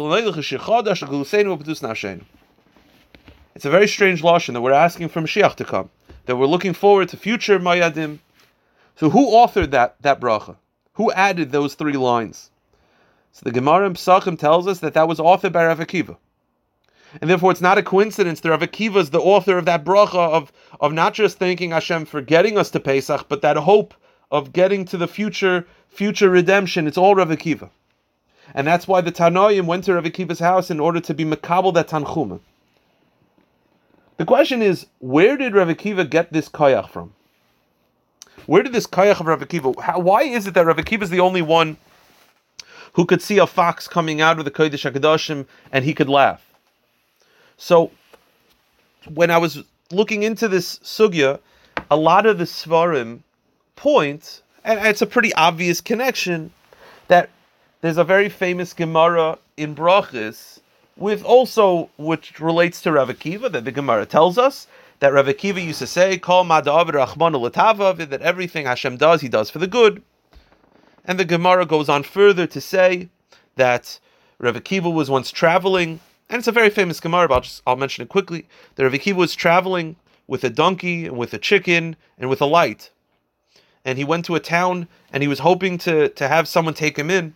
It's 3.54 3.64
a 3.64 3.70
very 3.70 3.88
strange 3.88 4.22
lashon 4.22 4.52
that 4.52 4.60
we're 4.60 4.72
asking 4.72 5.08
for 5.08 5.20
Mashiach 5.20 5.56
to 5.56 5.64
come, 5.64 5.90
that 6.26 6.36
we're 6.36 6.46
looking 6.46 6.74
forward 6.74 7.08
to 7.08 7.16
future 7.16 7.58
Mayadim. 7.58 8.20
So 8.94 9.10
who 9.10 9.32
authored 9.32 9.72
that 9.72 9.96
that 10.02 10.20
bracha? 10.20 10.56
Who 10.92 11.10
added 11.10 11.50
those 11.50 11.74
three 11.74 11.94
lines? 11.94 12.50
So 13.32 13.42
the 13.44 13.50
Gemara 13.50 13.86
in 13.86 13.94
Psachim 13.94 14.38
tells 14.38 14.68
us 14.68 14.78
that 14.78 14.94
that 14.94 15.08
was 15.08 15.18
authored 15.18 15.52
by 15.52 15.66
Rav 15.66 15.80
Akiva. 15.80 16.16
And 17.20 17.28
therefore, 17.28 17.50
it's 17.50 17.60
not 17.60 17.78
a 17.78 17.82
coincidence 17.82 18.40
that 18.40 18.50
Rav 18.50 18.60
Akiva 18.60 18.96
is 18.96 19.10
the 19.10 19.20
author 19.20 19.58
of 19.58 19.64
that 19.64 19.84
bracha 19.84 20.14
of, 20.14 20.52
of 20.80 20.92
not 20.92 21.14
just 21.14 21.38
thanking 21.38 21.70
Hashem 21.70 22.04
for 22.04 22.20
getting 22.20 22.58
us 22.58 22.70
to 22.70 22.80
Pesach, 22.80 23.26
but 23.28 23.42
that 23.42 23.56
hope 23.56 23.94
of 24.30 24.52
getting 24.52 24.84
to 24.86 24.96
the 24.96 25.08
future 25.08 25.66
future 25.88 26.30
redemption. 26.30 26.86
It's 26.86 26.98
all 26.98 27.14
Rav 27.14 27.28
Akiva 27.28 27.70
and 28.54 28.66
that's 28.66 28.88
why 28.88 29.00
the 29.00 29.12
Tanoim 29.12 29.66
went 29.66 29.84
to 29.84 29.94
Rav 29.94 30.04
Akiva's 30.04 30.38
house 30.38 30.70
in 30.70 30.80
order 30.80 31.00
to 31.00 31.14
be 31.14 31.24
makabel 31.24 31.72
that 31.74 31.88
Tanchuma. 31.88 32.40
The 34.16 34.24
question 34.24 34.60
is, 34.60 34.86
where 34.98 35.36
did 35.36 35.54
Rav 35.54 35.68
Akiva 35.68 36.08
get 36.08 36.32
this 36.32 36.48
koyach 36.48 36.90
from? 36.90 37.12
Where 38.46 38.62
did 38.62 38.72
this 38.72 38.86
koyach 38.86 39.20
of 39.20 39.26
Rav 39.26 39.40
Akiva? 39.40 39.80
How, 39.80 39.98
why 40.00 40.22
is 40.22 40.46
it 40.46 40.54
that 40.54 40.66
Rav 40.66 40.76
Akiva 40.76 41.02
is 41.02 41.10
the 41.10 41.20
only 41.20 41.42
one 41.42 41.76
who 42.94 43.06
could 43.06 43.22
see 43.22 43.38
a 43.38 43.46
fox 43.46 43.86
coming 43.86 44.20
out 44.20 44.38
of 44.38 44.44
the 44.44 44.50
Kodesh 44.50 44.90
Hakadoshim 44.90 45.46
and 45.72 45.84
he 45.84 45.94
could 45.94 46.08
laugh? 46.08 46.44
So, 47.62 47.90
when 49.12 49.30
I 49.30 49.36
was 49.36 49.62
looking 49.90 50.22
into 50.22 50.48
this 50.48 50.78
sugya, 50.78 51.40
a 51.90 51.96
lot 51.96 52.24
of 52.24 52.38
the 52.38 52.44
svarim 52.44 53.20
point, 53.76 54.40
and 54.64 54.80
it's 54.86 55.02
a 55.02 55.06
pretty 55.06 55.34
obvious 55.34 55.82
connection, 55.82 56.52
that 57.08 57.28
there's 57.82 57.98
a 57.98 58.04
very 58.04 58.30
famous 58.30 58.72
Gemara 58.72 59.36
in 59.58 59.74
Brachis 59.74 60.60
with 60.96 61.22
also 61.22 61.90
which 61.98 62.40
relates 62.40 62.80
to 62.80 62.92
Rav 62.92 63.10
Akiva 63.10 63.52
that 63.52 63.66
the 63.66 63.72
Gemara 63.72 64.06
tells 64.06 64.38
us 64.38 64.66
that 65.00 65.12
Rav 65.12 65.26
Akiva 65.26 65.62
used 65.62 65.80
to 65.80 65.86
say, 65.86 66.16
"Call 66.16 66.46
Madavid 66.46 66.94
Rachman 66.94 68.08
that 68.08 68.22
everything 68.22 68.64
Hashem 68.64 68.96
does, 68.96 69.20
He 69.20 69.28
does 69.28 69.50
for 69.50 69.58
the 69.58 69.66
good." 69.66 70.02
And 71.04 71.20
the 71.20 71.26
Gemara 71.26 71.66
goes 71.66 71.90
on 71.90 72.04
further 72.04 72.46
to 72.46 72.60
say 72.60 73.10
that 73.56 74.00
Rav 74.38 74.54
Akiva 74.54 74.90
was 74.90 75.10
once 75.10 75.30
traveling, 75.30 76.00
and 76.30 76.38
it's 76.38 76.48
a 76.48 76.52
very 76.52 76.70
famous 76.70 77.00
Gemara. 77.00 77.28
But 77.28 77.34
I'll, 77.34 77.40
just, 77.42 77.62
I'll 77.66 77.76
mention 77.76 78.02
it 78.02 78.08
quickly. 78.08 78.46
That 78.76 78.84
Rav 78.84 78.92
Akiva 78.92 79.16
was 79.16 79.34
traveling 79.34 79.96
with 80.26 80.42
a 80.44 80.50
donkey 80.50 81.06
and 81.06 81.18
with 81.18 81.34
a 81.34 81.38
chicken 81.38 81.96
and 82.18 82.30
with 82.30 82.40
a 82.40 82.46
light, 82.46 82.90
and 83.84 83.98
he 83.98 84.04
went 84.04 84.24
to 84.26 84.34
a 84.36 84.40
town 84.40 84.88
and 85.12 85.22
he 85.22 85.28
was 85.28 85.40
hoping 85.40 85.76
to 85.78 86.08
to 86.08 86.28
have 86.28 86.48
someone 86.48 86.74
take 86.74 86.98
him 86.98 87.10
in 87.10 87.34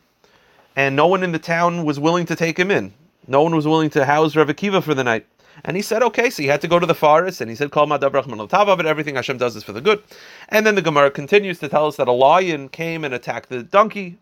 and 0.76 0.96
no 0.96 1.06
one 1.06 1.22
in 1.22 1.32
the 1.32 1.38
town 1.38 1.84
was 1.84 2.00
willing 2.00 2.26
to 2.26 2.36
take 2.36 2.58
him 2.58 2.70
in. 2.70 2.92
No 3.26 3.42
one 3.42 3.54
was 3.54 3.66
willing 3.66 3.90
to 3.90 4.04
house 4.04 4.36
Rav 4.36 4.48
Akiva 4.48 4.82
for 4.82 4.94
the 4.94 5.04
night. 5.04 5.26
And 5.64 5.76
he 5.76 5.82
said, 5.82 6.02
okay, 6.02 6.30
so 6.30 6.42
he 6.42 6.48
had 6.48 6.60
to 6.62 6.68
go 6.68 6.80
to 6.80 6.86
the 6.86 6.96
forest, 6.96 7.40
and 7.40 7.48
he 7.48 7.54
said, 7.54 7.70
Call 7.70 7.86
Madav 7.86 8.10
Rachman 8.10 8.76
but 8.76 8.86
everything 8.86 9.14
Hashem 9.14 9.38
does 9.38 9.54
is 9.54 9.62
for 9.62 9.72
the 9.72 9.80
good. 9.80 10.02
And 10.48 10.66
then 10.66 10.74
the 10.74 10.82
Gemara 10.82 11.12
continues 11.12 11.60
to 11.60 11.68
tell 11.68 11.86
us 11.86 11.96
that 11.96 12.08
a 12.08 12.12
lion 12.12 12.68
came 12.68 13.04
and 13.04 13.14
attacked 13.14 13.50
the 13.50 13.62
donkey, 13.62 14.18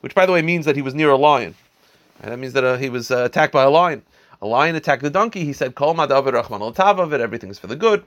which, 0.00 0.14
by 0.14 0.24
the 0.24 0.32
way, 0.32 0.40
means 0.40 0.64
that 0.64 0.74
he 0.74 0.82
was 0.82 0.94
near 0.94 1.10
a 1.10 1.16
lion. 1.16 1.54
And 2.22 2.32
that 2.32 2.38
means 2.38 2.54
that 2.54 2.64
uh, 2.64 2.76
he 2.76 2.88
was 2.88 3.10
uh, 3.10 3.24
attacked 3.24 3.52
by 3.52 3.64
a 3.64 3.70
lion. 3.70 4.02
A 4.40 4.46
lion 4.46 4.74
attacked 4.74 5.02
the 5.02 5.10
donkey. 5.10 5.44
He 5.44 5.52
said, 5.52 5.74
Call 5.74 5.94
Madav 5.94 6.24
Rachman 6.26 7.20
everything 7.20 7.50
is 7.50 7.58
for 7.58 7.66
the 7.66 7.76
good. 7.76 8.04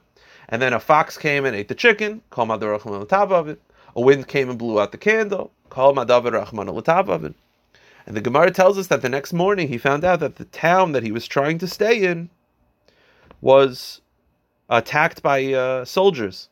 And 0.50 0.62
then 0.62 0.74
a 0.74 0.80
fox 0.80 1.18
came 1.18 1.46
and 1.46 1.56
ate 1.56 1.68
the 1.68 1.76
chicken. 1.76 2.22
Call 2.30 2.48
Madav 2.48 2.80
Rachman 2.80 3.58
A 3.96 4.02
wind 4.02 4.28
came 4.28 4.50
and 4.50 4.58
blew 4.58 4.80
out 4.80 4.92
the 4.92 4.98
candle. 4.98 5.52
Call 5.70 5.94
Madav 5.94 6.24
Rachman 6.24 7.36
and 8.08 8.16
the 8.16 8.22
Gemara 8.22 8.52
tells 8.52 8.78
us 8.78 8.88
that 8.88 9.02
the 9.02 9.10
next 9.10 9.34
morning 9.34 9.68
he 9.68 9.78
found 9.78 10.04
out 10.04 10.20
that 10.20 10.36
the 10.36 10.46
town 10.46 10.92
that 10.92 11.04
he 11.04 11.12
was 11.12 11.28
trying 11.28 11.58
to 11.58 11.68
stay 11.68 12.04
in 12.04 12.30
was 13.42 14.02
attacked 14.70 15.24
by 15.24 15.54
uh, 15.54 15.86
soldiers. 15.86 16.50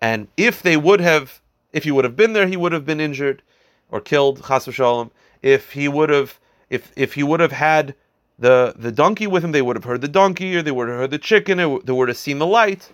And 0.00 0.28
if 0.36 0.62
they 0.62 0.76
would 0.76 1.00
have, 1.00 1.40
if 1.72 1.84
he 1.84 1.90
would 1.90 2.04
have 2.04 2.16
been 2.16 2.34
there, 2.34 2.46
he 2.46 2.56
would 2.56 2.72
have 2.72 2.84
been 2.84 3.00
injured 3.00 3.42
or 3.90 4.00
killed. 4.00 4.44
Chas 4.46 4.66
v'shalom. 4.66 5.10
If 5.42 5.72
he 5.72 5.88
would 5.88 6.10
have, 6.10 6.38
if 6.70 6.92
if 6.96 7.14
he 7.14 7.22
would 7.22 7.40
have 7.40 7.52
had 7.52 7.94
the 8.38 8.74
the 8.76 8.92
donkey 8.92 9.26
with 9.26 9.44
him, 9.44 9.52
they 9.52 9.62
would 9.62 9.76
have 9.76 9.84
heard 9.84 10.00
the 10.00 10.08
donkey, 10.08 10.56
or 10.56 10.62
they 10.62 10.70
would 10.70 10.88
have 10.88 10.98
heard 10.98 11.10
the 11.10 11.18
chicken, 11.18 11.60
or 11.60 11.80
they 11.80 11.92
would 11.92 12.08
have 12.08 12.16
seen 12.18 12.38
the 12.38 12.46
light, 12.46 12.90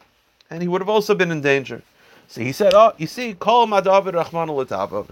and 0.51 0.63
he 0.63 0.69
would 0.69 0.81
have 0.81 0.89
also 0.89 1.15
been 1.15 1.31
in 1.31 1.41
danger. 1.41 1.83
So 2.29 2.41
he 2.43 2.53
said, 2.53 2.75
"Oh, 2.75 2.93
you 2.97 3.07
see, 3.07 3.35
call 3.35 3.67
Madavid 3.67 4.15
Rahman 4.15 5.07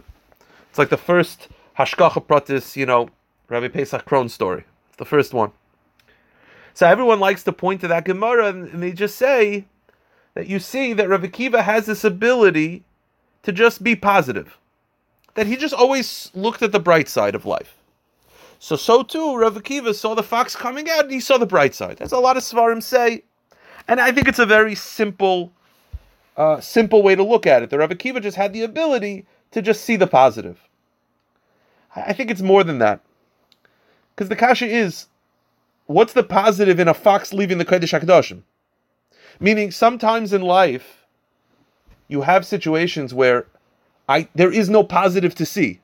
It's 0.70 0.78
like 0.78 0.90
the 0.90 0.96
first 0.96 1.48
hashkacha 1.78 2.26
pratis, 2.26 2.76
you 2.76 2.86
know, 2.86 3.08
Rabbi 3.48 3.68
Pesach 3.68 4.04
Krohn's 4.04 4.34
story. 4.34 4.64
It's 4.88 4.98
the 4.98 5.04
first 5.04 5.32
one. 5.32 5.52
So 6.74 6.86
everyone 6.86 7.20
likes 7.20 7.42
to 7.44 7.52
point 7.52 7.80
to 7.80 7.88
that 7.88 8.04
Gemara 8.04 8.46
and, 8.46 8.68
and 8.68 8.82
they 8.82 8.92
just 8.92 9.16
say 9.16 9.64
that 10.34 10.46
you 10.46 10.58
see 10.58 10.92
that 10.92 11.08
Rabbi 11.08 11.28
Kiva 11.28 11.62
has 11.62 11.86
this 11.86 12.04
ability 12.04 12.84
to 13.42 13.52
just 13.52 13.82
be 13.82 13.96
positive. 13.96 14.58
That 15.34 15.46
he 15.46 15.56
just 15.56 15.74
always 15.74 16.30
looked 16.34 16.62
at 16.62 16.72
the 16.72 16.80
bright 16.80 17.08
side 17.08 17.34
of 17.34 17.46
life. 17.46 17.74
So, 18.58 18.76
so 18.76 19.02
too, 19.02 19.36
Rav 19.36 19.54
Akiva 19.54 19.94
saw 19.94 20.14
the 20.14 20.22
fox 20.22 20.56
coming 20.56 20.90
out 20.90 21.04
and 21.04 21.12
he 21.12 21.20
saw 21.20 21.38
the 21.38 21.46
bright 21.46 21.74
side. 21.74 21.98
That's 21.98 22.12
a 22.12 22.18
lot 22.18 22.36
of 22.36 22.42
Svarim 22.42 22.82
say. 22.82 23.22
And 23.86 24.00
I 24.00 24.12
think 24.12 24.28
it's 24.28 24.38
a 24.38 24.46
very 24.46 24.74
simple, 24.74 25.52
uh, 26.36 26.60
simple 26.60 27.02
way 27.02 27.14
to 27.14 27.22
look 27.22 27.46
at 27.46 27.62
it. 27.62 27.70
The 27.70 27.78
Rav 27.78 27.90
Akiva 27.90 28.20
just 28.20 28.36
had 28.36 28.52
the 28.52 28.62
ability 28.62 29.26
to 29.52 29.62
just 29.62 29.84
see 29.84 29.96
the 29.96 30.06
positive. 30.06 30.60
I 31.94 32.12
think 32.12 32.30
it's 32.30 32.42
more 32.42 32.64
than 32.64 32.78
that. 32.78 33.00
Because 34.14 34.28
the 34.28 34.36
kasha 34.36 34.66
is, 34.66 35.06
what's 35.86 36.12
the 36.12 36.24
positive 36.24 36.80
in 36.80 36.88
a 36.88 36.94
fox 36.94 37.32
leaving 37.32 37.58
the 37.58 37.64
Kodesh 37.64 37.98
HaKadoshim? 37.98 38.42
Meaning, 39.40 39.70
sometimes 39.70 40.32
in 40.32 40.42
life, 40.42 41.06
you 42.08 42.22
have 42.22 42.44
situations 42.44 43.14
where 43.14 43.46
I 44.08 44.28
there 44.34 44.52
is 44.52 44.68
no 44.68 44.82
positive 44.82 45.34
to 45.36 45.46
see, 45.46 45.80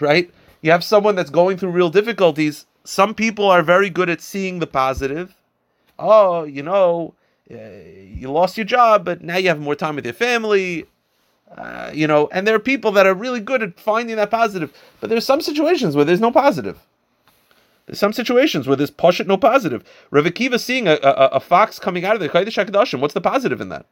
right? 0.00 0.30
You 0.64 0.70
have 0.70 0.82
someone 0.82 1.14
that's 1.14 1.28
going 1.28 1.58
through 1.58 1.72
real 1.72 1.90
difficulties. 1.90 2.64
Some 2.84 3.14
people 3.14 3.50
are 3.50 3.62
very 3.62 3.90
good 3.90 4.08
at 4.08 4.22
seeing 4.22 4.60
the 4.60 4.66
positive. 4.66 5.34
Oh, 5.98 6.44
you 6.44 6.62
know, 6.62 7.12
uh, 7.50 7.56
you 7.94 8.30
lost 8.32 8.56
your 8.56 8.64
job, 8.64 9.04
but 9.04 9.20
now 9.22 9.36
you 9.36 9.48
have 9.48 9.60
more 9.60 9.74
time 9.74 9.94
with 9.94 10.06
your 10.06 10.14
family. 10.14 10.86
Uh, 11.54 11.90
you 11.92 12.06
know, 12.06 12.30
and 12.32 12.46
there 12.46 12.54
are 12.54 12.58
people 12.58 12.92
that 12.92 13.06
are 13.06 13.12
really 13.12 13.40
good 13.40 13.62
at 13.62 13.78
finding 13.78 14.16
that 14.16 14.30
positive. 14.30 14.72
But 15.02 15.10
there's 15.10 15.26
some 15.26 15.42
situations 15.42 15.96
where 15.96 16.04
there's 16.06 16.18
no 16.18 16.32
positive. 16.32 16.78
There's 17.84 17.98
some 17.98 18.14
situations 18.14 18.66
where 18.66 18.74
there's 18.74 18.90
poshut 18.90 19.26
no 19.26 19.36
positive. 19.36 19.84
Rav 20.10 20.24
Akiva 20.24 20.58
seeing 20.58 20.88
a, 20.88 20.94
a, 21.02 21.26
a, 21.32 21.40
fox 21.40 21.78
coming 21.78 22.06
out 22.06 22.14
of 22.14 22.20
the 22.20 22.30
Kodesh 22.30 22.64
HaKadoshim, 22.64 23.00
what's 23.00 23.12
the 23.12 23.20
positive 23.20 23.60
in 23.60 23.68
that? 23.68 23.84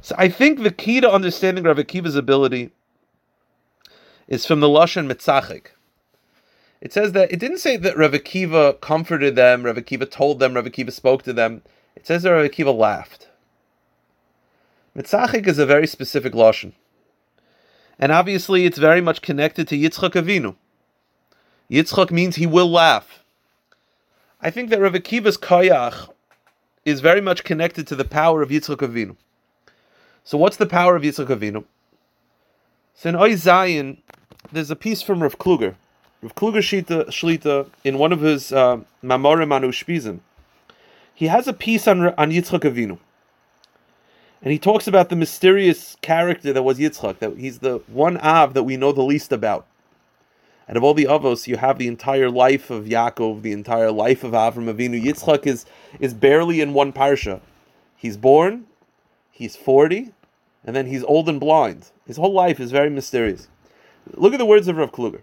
So 0.00 0.14
I 0.16 0.30
think 0.30 0.62
the 0.62 0.70
key 0.70 1.02
to 1.02 1.12
understanding 1.12 1.64
Rav 1.64 1.76
Akiva's 1.76 2.16
ability 2.16 2.70
is 4.30 4.46
from 4.46 4.60
the 4.60 4.68
Lashon 4.68 5.12
Mitzachik. 5.12 5.72
It 6.80 6.94
says 6.94 7.12
that 7.12 7.30
it 7.30 7.40
didn't 7.40 7.58
say 7.58 7.76
that 7.76 7.98
Rav 7.98 8.12
Akiva 8.12 8.80
comforted 8.80 9.36
them, 9.36 9.64
Rav 9.64 9.76
Akiva 9.76 10.10
told 10.10 10.38
them, 10.38 10.54
Rav 10.54 10.64
Akiva 10.64 10.92
spoke 10.92 11.24
to 11.24 11.34
them. 11.34 11.62
It 11.94 12.06
says 12.06 12.22
that 12.22 12.30
Rav 12.30 12.48
Akiva 12.48 12.74
laughed. 12.74 13.28
Mitzachik 14.96 15.46
is 15.46 15.58
a 15.58 15.66
very 15.66 15.86
specific 15.86 16.32
Lashon. 16.32 16.72
And 17.98 18.12
obviously 18.12 18.64
it's 18.64 18.78
very 18.78 19.02
much 19.02 19.20
connected 19.20 19.68
to 19.68 19.76
Yitzchak 19.76 20.12
Avinu. 20.12 20.56
Yitzchak 21.70 22.10
means 22.10 22.36
he 22.36 22.46
will 22.46 22.70
laugh. 22.70 23.22
I 24.40 24.50
think 24.50 24.70
that 24.70 24.80
Rav 24.80 24.94
Akiva's 24.94 25.36
koyach 25.36 26.08
is 26.84 27.00
very 27.00 27.20
much 27.20 27.44
connected 27.44 27.86
to 27.88 27.96
the 27.96 28.06
power 28.06 28.40
of 28.40 28.48
Yitzchak 28.48 28.76
Avinu. 28.76 29.16
So 30.24 30.38
what's 30.38 30.56
the 30.56 30.66
power 30.66 30.96
of 30.96 31.02
Yitzchak 31.02 31.26
Avinu? 31.26 31.64
So 32.94 33.08
in 33.10 33.16
Oy 33.16 33.32
Zayin, 33.32 33.98
there's 34.52 34.70
a 34.70 34.76
piece 34.76 35.02
from 35.02 35.22
Rav 35.22 35.38
Kluger. 35.38 35.74
Rav 36.22 36.34
Kluger 36.34 36.58
Shlita, 36.58 37.06
Shlita 37.06 37.68
in 37.84 37.98
one 37.98 38.12
of 38.12 38.20
his 38.20 38.52
uh, 38.52 38.78
Mamorim 39.02 39.48
Shpizim, 39.48 40.20
he 41.14 41.26
has 41.26 41.46
a 41.46 41.52
piece 41.52 41.86
on, 41.86 42.06
on 42.14 42.30
Yitzchak 42.30 42.60
Avinu. 42.60 42.98
And 44.42 44.52
he 44.52 44.58
talks 44.58 44.86
about 44.86 45.10
the 45.10 45.16
mysterious 45.16 45.96
character 46.00 46.52
that 46.52 46.62
was 46.62 46.78
Yitzchak, 46.78 47.18
that 47.18 47.36
he's 47.36 47.58
the 47.58 47.78
one 47.88 48.16
Av 48.18 48.54
that 48.54 48.62
we 48.62 48.76
know 48.76 48.92
the 48.92 49.02
least 49.02 49.32
about. 49.32 49.66
And 50.66 50.76
of 50.76 50.84
all 50.84 50.94
the 50.94 51.04
Avos, 51.04 51.46
you 51.46 51.56
have 51.56 51.78
the 51.78 51.88
entire 51.88 52.30
life 52.30 52.70
of 52.70 52.84
Yaakov, 52.84 53.42
the 53.42 53.52
entire 53.52 53.90
life 53.90 54.24
of 54.24 54.32
Avram 54.32 54.72
Avinu. 54.72 55.02
Yitzchak 55.02 55.46
is, 55.46 55.66
is 55.98 56.14
barely 56.14 56.60
in 56.60 56.72
one 56.72 56.92
parsha. 56.92 57.40
He's 57.96 58.16
born, 58.16 58.66
he's 59.30 59.56
40, 59.56 60.12
and 60.64 60.74
then 60.74 60.86
he's 60.86 61.04
old 61.04 61.28
and 61.28 61.40
blind. 61.40 61.90
His 62.06 62.16
whole 62.16 62.32
life 62.32 62.60
is 62.60 62.70
very 62.70 62.88
mysterious. 62.88 63.48
Look 64.14 64.32
at 64.32 64.38
the 64.38 64.46
words 64.46 64.68
of 64.68 64.76
Rav 64.76 64.92
Kluger. 64.92 65.22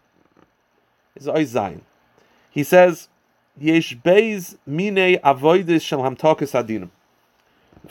It's 1.16 1.26
Zayin. 1.26 1.82
He 2.52 2.64
says, 2.64 3.10
Yesh 3.60 3.98
beis 3.98 4.58
mine 4.66 5.20
avoidis 5.24 5.82
shel 5.82 6.00
hamtakas 6.00 6.54
adinim. 6.54 6.90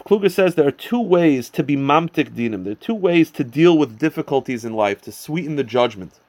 Kluger 0.04 0.30
says 0.30 0.54
there 0.54 0.66
are 0.66 0.72
two 0.72 1.00
ways 1.00 1.48
to 1.50 1.62
be 1.62 1.76
mamtik 1.76 2.30
dinim. 2.34 2.64
There 2.64 2.72
are 2.72 2.76
two 2.76 2.94
ways 2.94 3.30
to 3.32 3.44
deal 3.44 3.76
with 3.76 3.98
difficulties 3.98 4.64
in 4.64 4.74
life, 4.74 5.00
to 5.02 5.12
sweeten 5.12 5.56
the 5.56 5.64
judgment. 5.64 6.20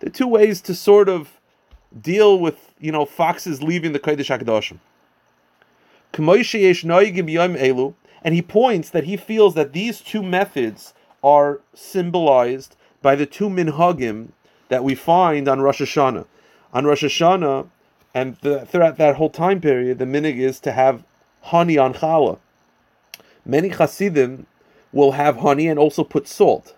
There 0.00 0.08
are 0.08 0.12
two 0.12 0.28
ways 0.28 0.60
to 0.62 0.74
sort 0.74 1.08
of 1.08 1.40
deal 2.00 2.38
with, 2.38 2.74
you 2.78 2.92
know, 2.92 3.04
foxes 3.04 3.62
leaving 3.62 3.92
the 3.92 3.98
Kodesh 3.98 4.28
HaKadoshim. 4.38 4.78
and 8.22 8.34
he 8.34 8.42
points 8.42 8.90
that 8.90 9.04
he 9.04 9.16
feels 9.16 9.54
that 9.54 9.72
these 9.72 10.00
two 10.00 10.22
methods 10.22 10.94
are 11.22 11.60
symbolized 11.74 12.76
by 13.02 13.14
the 13.14 13.26
two 13.26 13.48
minhagim 13.48 14.28
that 14.68 14.84
we 14.84 14.94
find 14.94 15.48
on 15.48 15.60
Rosh 15.60 15.80
Hashanah. 15.80 16.26
On 16.72 16.84
Rosh 16.84 17.04
Hashanah, 17.04 17.68
and 18.14 18.36
the, 18.42 18.66
throughout 18.66 18.96
that 18.98 19.16
whole 19.16 19.30
time 19.30 19.60
period, 19.60 19.98
the 19.98 20.04
minig 20.04 20.36
is 20.36 20.60
to 20.60 20.72
have 20.72 21.04
honey 21.42 21.78
on 21.78 21.94
challah. 21.94 22.38
Many 23.44 23.68
Hasidim 23.68 24.46
will 24.92 25.12
have 25.12 25.38
honey 25.38 25.68
and 25.68 25.78
also 25.78 26.04
put 26.04 26.26
salt. 26.26 26.74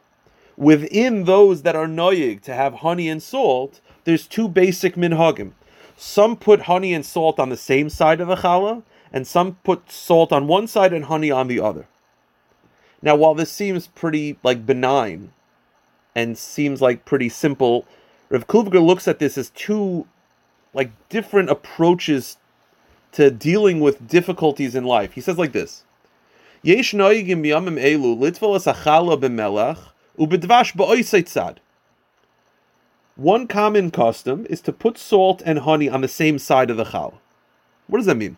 Within 0.57 1.25
those 1.25 1.63
that 1.63 1.77
are 1.77 1.87
noyig 1.87 2.43
to 2.43 2.55
have 2.55 2.75
honey 2.75 3.09
and 3.09 3.23
salt, 3.23 3.81
there's 4.05 4.27
two 4.27 4.49
basic 4.49 4.95
minhagim. 4.95 5.53
Some 5.97 6.37
put 6.37 6.63
honey 6.63 6.93
and 6.93 7.05
salt 7.05 7.39
on 7.39 7.49
the 7.49 7.57
same 7.57 7.89
side 7.89 8.21
of 8.21 8.29
the 8.29 8.37
challah, 8.37 8.83
and 9.13 9.27
some 9.27 9.57
put 9.65 9.91
salt 9.91 10.33
on 10.33 10.47
one 10.47 10.67
side 10.67 10.93
and 10.93 11.07
honey 11.07 11.31
on 11.31 11.49
the 11.49 11.61
other. 11.61 11.87
Now, 13.03 13.17
while 13.17 13.35
this 13.35 13.51
seems 13.51 13.87
pretty 13.87 14.39
like 14.43 14.67
benign 14.67 15.33
and 16.15 16.37
seems 16.37 16.81
like 16.81 17.05
pretty 17.05 17.29
simple, 17.29 17.87
Rav 18.29 18.47
Kluger 18.47 18.85
looks 18.85 19.09
at 19.09 19.19
this 19.19 19.37
as 19.39 19.51
two 19.51 20.07
like 20.73 20.91
different 21.09 21.51
approaches 21.51 22.37
to 23.13 23.31
dealing 23.31 23.81
with 23.81 24.07
difficulties 24.07 24.75
in 24.75 24.85
life. 24.85 25.13
He 25.13 25.21
says 25.21 25.39
like 25.39 25.53
this. 25.53 25.85
One 33.17 33.47
common 33.47 33.91
custom 33.91 34.47
is 34.49 34.61
to 34.63 34.73
put 34.73 34.97
salt 34.97 35.43
and 35.45 35.61
honey 35.61 35.89
on 35.89 36.01
the 36.01 36.09
same 36.09 36.39
side 36.39 36.71
of 36.71 36.77
the 36.77 36.85
challah. 36.85 37.19
What 37.87 37.99
does 37.99 38.07
that 38.07 38.17
mean? 38.17 38.37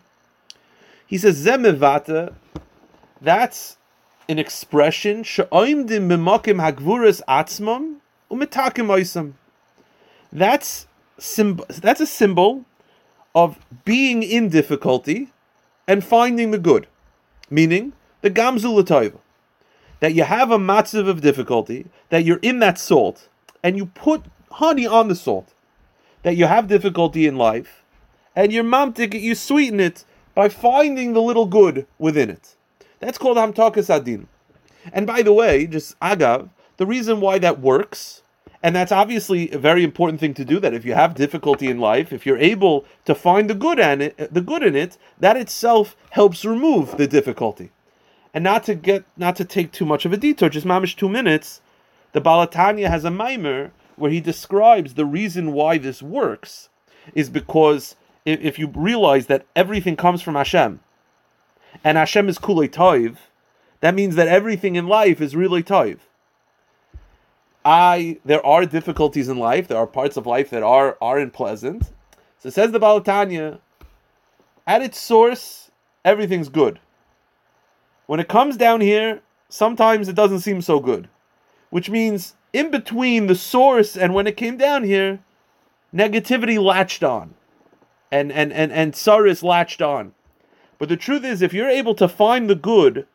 He 1.05 1.17
says 1.17 1.45
zemevata. 1.45 2.33
That's 3.21 3.77
an 4.27 4.39
expression 4.39 5.23
she'oimdim 5.23 6.07
atzmam. 7.27 7.99
That's. 10.31 10.87
That's 11.15 12.01
a 12.01 12.07
symbol 12.07 12.65
of 13.35 13.59
being 13.85 14.23
in 14.23 14.49
difficulty 14.49 15.31
and 15.87 16.03
finding 16.03 16.49
the 16.49 16.57
good, 16.57 16.87
meaning 17.51 17.93
the 18.21 18.31
gamzul 18.31 19.19
that 19.99 20.13
you 20.15 20.23
have 20.23 20.49
a 20.49 20.57
matzav 20.57 21.07
of 21.07 21.21
difficulty, 21.21 21.85
that 22.09 22.25
you're 22.25 22.39
in 22.41 22.57
that 22.59 22.79
salt, 22.79 23.29
and 23.61 23.77
you 23.77 23.85
put 23.85 24.23
honey 24.53 24.87
on 24.87 25.07
the 25.07 25.15
salt, 25.15 25.53
that 26.23 26.35
you 26.35 26.47
have 26.47 26.67
difficulty 26.67 27.27
in 27.27 27.37
life, 27.37 27.83
and 28.35 28.51
you're 28.51 28.63
mamtik, 28.63 29.13
you 29.13 29.35
sweeten 29.35 29.79
it 29.79 30.03
by 30.33 30.49
finding 30.49 31.13
the 31.13 31.21
little 31.21 31.45
good 31.45 31.85
within 31.99 32.31
it. 32.31 32.55
That's 33.03 33.17
called 33.17 33.37
Hamtakas 33.37 33.93
Adin. 33.93 34.27
And 34.91 35.05
by 35.05 35.21
the 35.21 35.33
way, 35.33 35.67
just 35.67 35.99
agav, 35.99 36.49
the 36.77 36.85
reason 36.85 37.21
why 37.21 37.37
that 37.39 37.59
works, 37.59 38.21
and 38.61 38.75
that's 38.75 38.91
obviously 38.91 39.51
a 39.51 39.57
very 39.57 39.83
important 39.83 40.19
thing 40.19 40.33
to 40.35 40.45
do. 40.45 40.59
That 40.59 40.73
if 40.73 40.85
you 40.85 40.93
have 40.93 41.15
difficulty 41.15 41.67
in 41.67 41.79
life, 41.79 42.13
if 42.13 42.25
you're 42.25 42.37
able 42.37 42.85
to 43.05 43.13
find 43.13 43.49
the 43.49 43.55
good 43.55 43.77
in 43.79 44.01
it, 44.01 44.33
the 44.33 44.41
good 44.41 44.63
in 44.63 44.75
it, 44.75 44.97
that 45.19 45.37
itself 45.37 45.95
helps 46.11 46.45
remove 46.45 46.97
the 46.97 47.07
difficulty. 47.07 47.71
And 48.33 48.43
not 48.43 48.63
to 48.63 48.75
get, 48.75 49.03
not 49.17 49.35
to 49.35 49.45
take 49.45 49.71
too 49.71 49.85
much 49.85 50.05
of 50.05 50.13
a 50.13 50.17
detour, 50.17 50.49
just 50.49 50.65
mamish 50.65 50.95
two 50.95 51.09
minutes. 51.09 51.61
The 52.13 52.21
Baal 52.21 52.47
HaTanya 52.47 52.89
has 52.89 53.05
a 53.05 53.11
mimer 53.11 53.71
where 53.95 54.11
he 54.11 54.21
describes 54.21 54.93
the 54.93 55.05
reason 55.05 55.51
why 55.51 55.77
this 55.77 56.01
works 56.01 56.69
is 57.13 57.29
because 57.29 57.95
if 58.25 58.57
you 58.57 58.67
realize 58.67 59.27
that 59.27 59.45
everything 59.55 59.95
comes 59.95 60.21
from 60.21 60.35
Hashem, 60.35 60.79
and 61.83 61.97
Hashem 61.97 62.29
is 62.29 62.37
kulei 62.37 62.69
toiv, 62.69 63.17
that 63.81 63.95
means 63.95 64.15
that 64.15 64.27
everything 64.27 64.75
in 64.75 64.87
life 64.87 65.21
is 65.21 65.35
really 65.35 65.63
toiv. 65.63 65.99
I 67.65 68.19
there 68.25 68.45
are 68.45 68.65
difficulties 68.65 69.29
in 69.29 69.37
life. 69.37 69.67
There 69.67 69.77
are 69.77 69.87
parts 69.87 70.17
of 70.17 70.25
life 70.25 70.49
that 70.49 70.63
are 70.63 70.97
are 71.01 71.17
unpleasant. 71.17 71.91
So 72.39 72.49
says 72.49 72.71
the 72.71 72.79
Baal 72.79 72.99
HaTanya, 72.99 73.59
at 74.67 74.81
its 74.81 74.99
source, 74.99 75.71
everything's 76.03 76.49
good. 76.49 76.79
When 78.05 78.19
it 78.19 78.27
comes 78.27 78.57
down 78.57 78.81
here, 78.81 79.21
sometimes 79.47 80.09
it 80.09 80.15
doesn't 80.15 80.41
seem 80.41 80.61
so 80.61 80.79
good, 80.79 81.07
which 81.69 81.89
means 81.89 82.35
in 82.51 82.69
between 82.69 83.27
the 83.27 83.35
source 83.35 83.95
and 83.95 84.13
when 84.13 84.27
it 84.27 84.35
came 84.35 84.57
down 84.57 84.83
here, 84.83 85.19
negativity 85.93 86.61
latched 86.61 87.03
on, 87.03 87.33
and 88.11 88.31
and 88.31 88.51
and 88.51 88.71
and 88.71 88.95
Saris 88.95 89.41
latched 89.41 89.81
on. 89.81 90.13
But 90.83 90.89
the 90.89 90.97
truth 90.97 91.23
is, 91.23 91.41
if 91.41 91.53
you're 91.53 91.69
able 91.69 91.95
to 91.95 92.09
find 92.09 92.49
the 92.49 92.55
good 92.55 93.07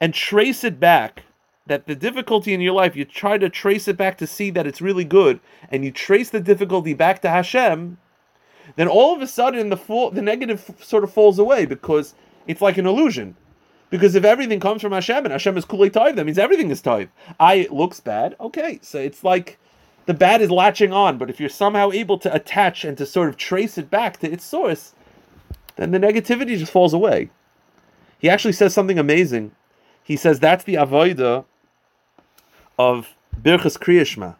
and 0.00 0.14
trace 0.14 0.64
it 0.64 0.80
back, 0.80 1.24
that 1.66 1.86
the 1.86 1.94
difficulty 1.94 2.54
in 2.54 2.62
your 2.62 2.72
life, 2.72 2.96
you 2.96 3.04
try 3.04 3.36
to 3.36 3.50
trace 3.50 3.86
it 3.88 3.98
back 3.98 4.16
to 4.16 4.26
see 4.26 4.48
that 4.48 4.66
it's 4.66 4.80
really 4.80 5.04
good, 5.04 5.38
and 5.70 5.84
you 5.84 5.90
trace 5.90 6.30
the 6.30 6.40
difficulty 6.40 6.94
back 6.94 7.20
to 7.20 7.28
Hashem, 7.28 7.98
then 8.76 8.88
all 8.88 9.14
of 9.14 9.20
a 9.20 9.26
sudden 9.26 9.68
the 9.68 10.10
the 10.14 10.22
negative 10.22 10.74
sort 10.80 11.04
of 11.04 11.12
falls 11.12 11.38
away 11.38 11.66
because 11.66 12.14
it's 12.46 12.62
like 12.62 12.78
an 12.78 12.86
illusion. 12.86 13.36
Because 13.90 14.14
if 14.14 14.24
everything 14.24 14.58
comes 14.58 14.80
from 14.80 14.92
Hashem 14.92 15.26
and 15.26 15.32
Hashem 15.32 15.58
is 15.58 15.66
kulei 15.66 15.90
taiv, 15.90 16.16
that 16.16 16.24
means 16.24 16.38
everything 16.38 16.70
is 16.70 16.80
taiv. 16.80 17.10
I 17.38 17.56
it 17.56 17.70
looks 17.70 18.00
bad, 18.00 18.34
okay. 18.40 18.78
So 18.80 18.98
it's 18.98 19.22
like 19.22 19.58
the 20.06 20.14
bad 20.14 20.40
is 20.40 20.50
latching 20.50 20.94
on, 20.94 21.18
but 21.18 21.28
if 21.28 21.38
you're 21.38 21.50
somehow 21.50 21.90
able 21.90 22.16
to 22.16 22.34
attach 22.34 22.82
and 22.82 22.96
to 22.96 23.04
sort 23.04 23.28
of 23.28 23.36
trace 23.36 23.76
it 23.76 23.90
back 23.90 24.20
to 24.20 24.32
its 24.32 24.46
source, 24.46 24.94
then 25.76 25.90
the 25.90 25.98
negativity 25.98 26.58
just 26.58 26.72
falls 26.72 26.92
away. 26.92 27.30
He 28.18 28.28
actually 28.28 28.52
says 28.52 28.74
something 28.74 28.98
amazing. 28.98 29.52
He 30.02 30.16
says 30.16 30.40
that's 30.40 30.64
the 30.64 30.74
avoida 30.74 31.44
of 32.78 33.14
Birchas 33.40 33.78
Kriyashma. 33.78 34.36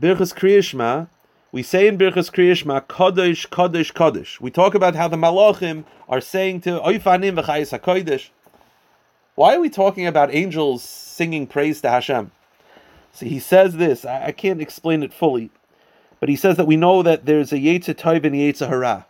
Birchas 0.00 0.34
Kriyashma, 0.34 1.08
we 1.52 1.62
say 1.62 1.86
in 1.86 1.96
Birchas 1.96 2.30
Kriyashma, 2.32 2.82
Kodesh, 2.86 3.48
Kodesh, 3.48 3.92
Kodesh. 3.92 4.40
We 4.40 4.50
talk 4.50 4.74
about 4.74 4.96
how 4.96 5.06
the 5.06 5.16
Malachim 5.16 5.84
are 6.08 6.20
saying 6.20 6.62
to 6.62 6.80
Oifanim 6.80 7.40
v'chayis 7.40 7.78
HaKodesh. 7.78 8.30
Why 9.36 9.54
are 9.54 9.60
we 9.60 9.70
talking 9.70 10.06
about 10.06 10.34
angels 10.34 10.82
singing 10.82 11.46
praise 11.46 11.80
to 11.82 11.90
Hashem? 11.90 12.30
See, 13.12 13.28
he 13.28 13.38
says 13.38 13.76
this, 13.76 14.04
I, 14.04 14.26
I 14.26 14.32
can't 14.32 14.60
explain 14.60 15.02
it 15.02 15.12
fully, 15.12 15.50
but 16.18 16.28
he 16.28 16.36
says 16.36 16.56
that 16.56 16.66
we 16.66 16.76
know 16.76 17.02
that 17.02 17.26
there's 17.26 17.52
a 17.52 17.58
Yetzer 17.58 17.94
Tov 17.94 18.24
and 18.24 18.34
a 18.34 18.52
Yetzer 18.52 18.68
Hara. 18.68 19.06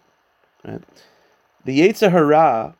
The 0.64 1.80
Yetzer 1.80 2.10
Hara 2.10 2.74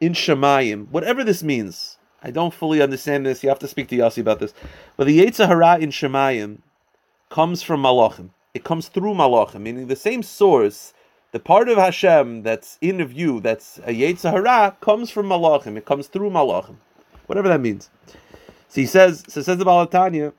in 0.00 0.12
Shemayim, 0.12 0.88
whatever 0.90 1.24
this 1.24 1.42
means, 1.42 1.98
I 2.22 2.30
don't 2.30 2.54
fully 2.54 2.80
understand 2.80 3.26
this. 3.26 3.42
You 3.42 3.48
have 3.50 3.58
to 3.60 3.68
speak 3.68 3.88
to 3.88 3.96
Yossi 3.96 4.18
about 4.18 4.40
this. 4.40 4.54
But 4.96 5.06
the 5.06 5.20
Yetzer 5.20 5.46
Hara 5.46 5.78
in 5.78 5.90
Shemayim 5.90 6.58
comes 7.30 7.62
from 7.62 7.82
Malachim. 7.82 8.30
It 8.54 8.64
comes 8.64 8.88
through 8.88 9.14
Malachim, 9.14 9.60
meaning 9.60 9.88
the 9.88 9.96
same 9.96 10.22
source, 10.22 10.94
the 11.32 11.40
part 11.40 11.68
of 11.68 11.76
Hashem 11.76 12.42
that's 12.42 12.78
in 12.80 13.04
view, 13.04 13.40
that's 13.40 13.78
a 13.78 13.92
Yetzer 13.92 14.30
Hara, 14.30 14.76
comes 14.80 15.10
from 15.10 15.26
Malachim. 15.28 15.76
It 15.76 15.84
comes 15.84 16.06
through 16.06 16.30
Malachim. 16.30 16.76
Whatever 17.26 17.48
that 17.48 17.60
means. 17.60 17.90
So 18.68 18.80
he 18.80 18.86
says, 18.86 19.24
so 19.28 19.42
says 19.42 19.58
the 19.58 19.64
Baal 19.64 19.86
HaTanya, 19.86 20.32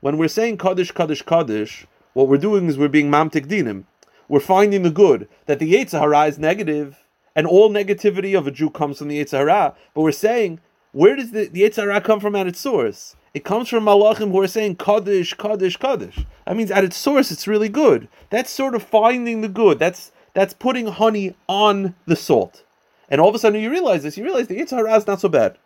when 0.00 0.18
we're 0.18 0.28
saying 0.28 0.58
Kaddish, 0.58 0.92
Kaddish, 0.92 1.22
Kaddish, 1.22 1.86
what 2.12 2.28
we're 2.28 2.36
doing 2.36 2.66
is 2.66 2.78
we're 2.78 2.88
being 2.88 3.10
Mamtik 3.10 3.46
Dinim. 3.46 3.84
We're 4.28 4.40
finding 4.40 4.82
the 4.82 4.90
good, 4.90 5.28
that 5.46 5.58
the 5.58 5.72
Yetzer 5.72 6.28
is 6.28 6.38
negative, 6.38 7.04
and 7.34 7.46
all 7.46 7.70
negativity 7.70 8.36
of 8.36 8.46
a 8.46 8.50
Jew 8.50 8.70
comes 8.70 8.98
from 8.98 9.08
the 9.08 9.22
Yetzer 9.22 9.74
but 9.94 10.00
we're 10.00 10.12
saying, 10.12 10.60
where 10.92 11.14
does 11.14 11.30
the, 11.32 11.46
the 11.46 12.00
come 12.02 12.20
from 12.20 12.34
at 12.34 12.46
its 12.46 12.60
source? 12.60 13.16
It 13.34 13.44
comes 13.44 13.68
from 13.68 13.84
Malachim 13.84 14.30
who 14.30 14.40
are 14.40 14.48
saying 14.48 14.76
Kaddish, 14.76 15.34
Kaddish, 15.34 15.76
Kaddish. 15.76 16.24
That 16.46 16.56
means 16.56 16.70
at 16.70 16.84
its 16.84 16.96
source 16.96 17.30
it's 17.30 17.46
really 17.46 17.68
good. 17.68 18.08
That's 18.30 18.50
sort 18.50 18.74
of 18.74 18.82
finding 18.82 19.42
the 19.42 19.48
good. 19.48 19.78
That's 19.78 20.10
that's 20.32 20.54
putting 20.54 20.86
honey 20.86 21.36
on 21.46 21.94
the 22.06 22.16
salt. 22.16 22.64
And 23.10 23.20
all 23.20 23.28
of 23.28 23.34
a 23.34 23.38
sudden 23.38 23.60
you 23.60 23.70
realize 23.70 24.04
this, 24.04 24.16
you 24.16 24.24
realize 24.24 24.48
the 24.48 24.58
Yetzer 24.58 24.78
Hara 24.78 24.96
is 24.96 25.06
not 25.06 25.20
so 25.20 25.28
bad. 25.28 25.58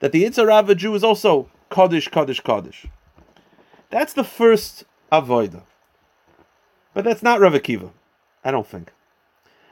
That 0.00 0.10
the 0.10 0.24
Yetzer 0.24 0.38
Hara 0.38 0.56
of 0.56 0.70
a 0.70 0.74
Jew 0.74 0.96
is 0.96 1.04
also 1.04 1.48
Kaddish, 1.70 2.08
Kaddish, 2.08 2.40
Kaddish. 2.40 2.86
That's 3.90 4.12
the 4.12 4.24
first 4.24 4.82
avoida. 5.12 5.62
But 6.94 7.04
that's 7.04 7.22
not 7.22 7.40
Rav 7.40 7.52
Akiva, 7.52 7.90
I 8.44 8.50
don't 8.50 8.66
think. 8.66 8.92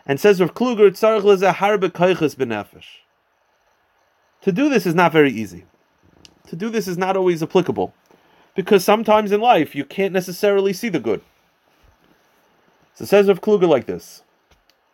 And 0.07 0.19
says 0.19 0.41
Rav 0.41 0.55
Kluger, 0.55 0.91
Tzarech 0.91 1.23
leze 1.23 1.53
harbe 1.55 1.91
koiches 1.91 2.37
benefesh. 2.37 3.03
To 4.43 4.53
do 4.53 4.69
this 4.69 4.87
is 4.87 4.95
not 4.95 5.13
very 5.13 5.31
easy 5.31 5.65
to 6.51 6.57
do 6.57 6.69
this 6.69 6.89
is 6.89 6.99
not 6.99 7.17
always 7.17 7.45
applicable 7.45 7.95
because 8.57 8.85
sometimes 8.85 9.31
in 9.31 9.41
life 9.41 9.77
you 9.77 9.85
can't 9.85 10.13
necessarily 10.13 10.73
see 10.73 10.89
the 10.89 10.99
good. 10.99 11.23
So 12.95 13.05
says 13.05 13.29
Rav 13.29 13.41
Kluger 13.41 13.69
like 13.69 13.87
this 13.87 14.23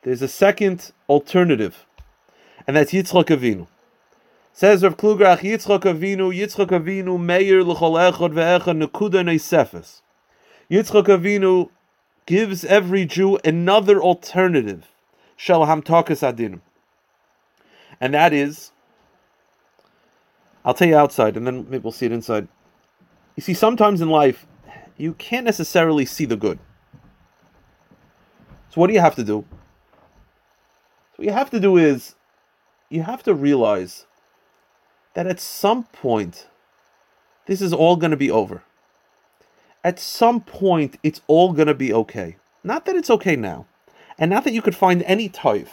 there's 0.03 0.21
a 0.21 0.29
second 0.29 0.93
alternative, 1.09 1.87
and 2.67 2.77
that's 2.77 2.93
Yitzchak 2.93 3.29
Avinu. 3.29 3.67
Says 4.53 4.83
Rav 4.83 4.99
Kluger, 4.99 5.25
Ach 5.25 5.41
Yitzchak 5.41 5.81
Avinu, 5.81 6.31
Yitzchak 6.31 6.69
Avinu, 6.69 7.19
Meir 7.19 7.65
l'chol 7.65 8.12
echad 8.12 8.35
ve'echad 8.35 8.87
nekuda 8.87 9.25
neisefes. 9.25 10.03
Yitzchak 10.71 11.07
Avinu 11.07 11.71
gives 12.27 12.65
every 12.65 13.07
Jew 13.07 13.39
another 13.45 14.03
alternative, 14.03 14.89
shel 15.37 15.67
hamtakas 15.67 16.23
adin, 16.23 16.61
and 18.01 18.15
that 18.15 18.33
is 18.33 18.73
I'll 20.67 20.75
tell 20.75 20.89
you 20.89 20.97
outside, 20.97 21.37
and 21.37 21.47
then 21.47 21.65
maybe 21.71 21.79
we'll 21.79 21.93
see 21.93 22.07
it 22.07 22.12
inside. 22.12 22.49
You 23.37 23.43
see, 23.43 23.55
sometimes 23.55 24.01
in 24.01 24.11
life, 24.11 24.49
you 24.97 25.15
can't 25.15 25.45
necessarily 25.45 26.05
see 26.05 26.25
the 26.25 26.37
good. 26.37 26.59
So 28.71 28.81
what 28.81 28.89
do 28.89 28.93
you 28.93 29.01
have 29.01 29.15
to 29.15 29.23
do? 29.23 29.45
So 31.12 31.19
what 31.19 31.27
you 31.27 31.33
have 31.33 31.51
to 31.51 31.61
do 31.61 31.77
is, 31.77 32.17
you 32.91 33.03
have 33.03 33.23
to 33.23 33.35
realize 33.35 34.07
that 35.15 35.29
at 35.29 35.39
some 35.39 35.85
point, 35.85 36.49
this 37.47 37.62
is 37.62 37.73
all 37.73 37.95
going 37.95 38.11
to 38.11 38.17
be 38.17 38.31
over. 38.31 38.65
At 39.87 40.01
some 40.01 40.40
point, 40.40 40.99
it's 41.05 41.20
all 41.29 41.53
going 41.53 41.68
to 41.68 41.75
be 41.75 41.92
okay. 41.92 42.38
Not 42.64 42.87
that 42.87 42.96
it's 42.96 43.09
okay 43.09 43.37
now, 43.37 43.66
and 44.18 44.33
not 44.33 44.42
that 44.42 44.53
you 44.53 44.61
could 44.61 44.75
find 44.75 45.05
any 45.05 45.29
type. 45.29 45.68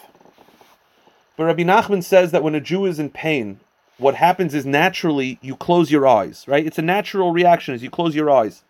But 1.36 1.46
Rabbi 1.46 1.64
Nachman 1.64 2.04
says 2.04 2.30
that 2.30 2.44
when 2.44 2.54
a 2.54 2.62
Jew 2.62 2.86
is 2.86 3.00
in 3.00 3.10
pain, 3.10 3.60
what 3.98 4.14
happens 4.14 4.54
is 4.54 4.68
naturally 4.68 5.40
you 5.42 5.56
close 5.56 5.90
your 5.90 6.08
eyes, 6.08 6.48
right? 6.48 6.64
It's 6.64 6.78
a 6.78 6.84
natural 6.84 7.32
reaction 7.32 7.74
as 7.74 7.82
you 7.82 7.90
close 7.90 8.14
your 8.14 8.30
eyes. 8.30 8.62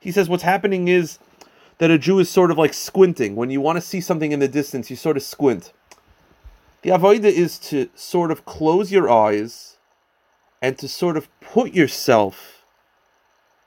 He 0.00 0.10
says 0.10 0.28
what's 0.28 0.42
happening 0.42 0.88
is 0.88 1.20
that 1.78 1.92
a 1.92 1.96
Jew 1.96 2.18
is 2.18 2.28
sort 2.28 2.50
of 2.50 2.58
like 2.58 2.74
squinting. 2.74 3.36
When 3.36 3.50
you 3.50 3.60
want 3.60 3.76
to 3.76 3.80
see 3.80 4.00
something 4.00 4.32
in 4.32 4.40
the 4.40 4.48
distance, 4.48 4.90
you 4.90 4.96
sort 4.96 5.16
of 5.16 5.22
squint. 5.22 5.72
The 6.82 6.90
avoida 6.90 7.26
is 7.26 7.60
to 7.70 7.90
sort 7.94 8.32
of 8.32 8.44
close 8.44 8.90
your 8.90 9.08
eyes 9.08 9.76
and 10.60 10.76
to 10.78 10.88
sort 10.88 11.16
of 11.16 11.28
put 11.40 11.74
yourself 11.74 12.53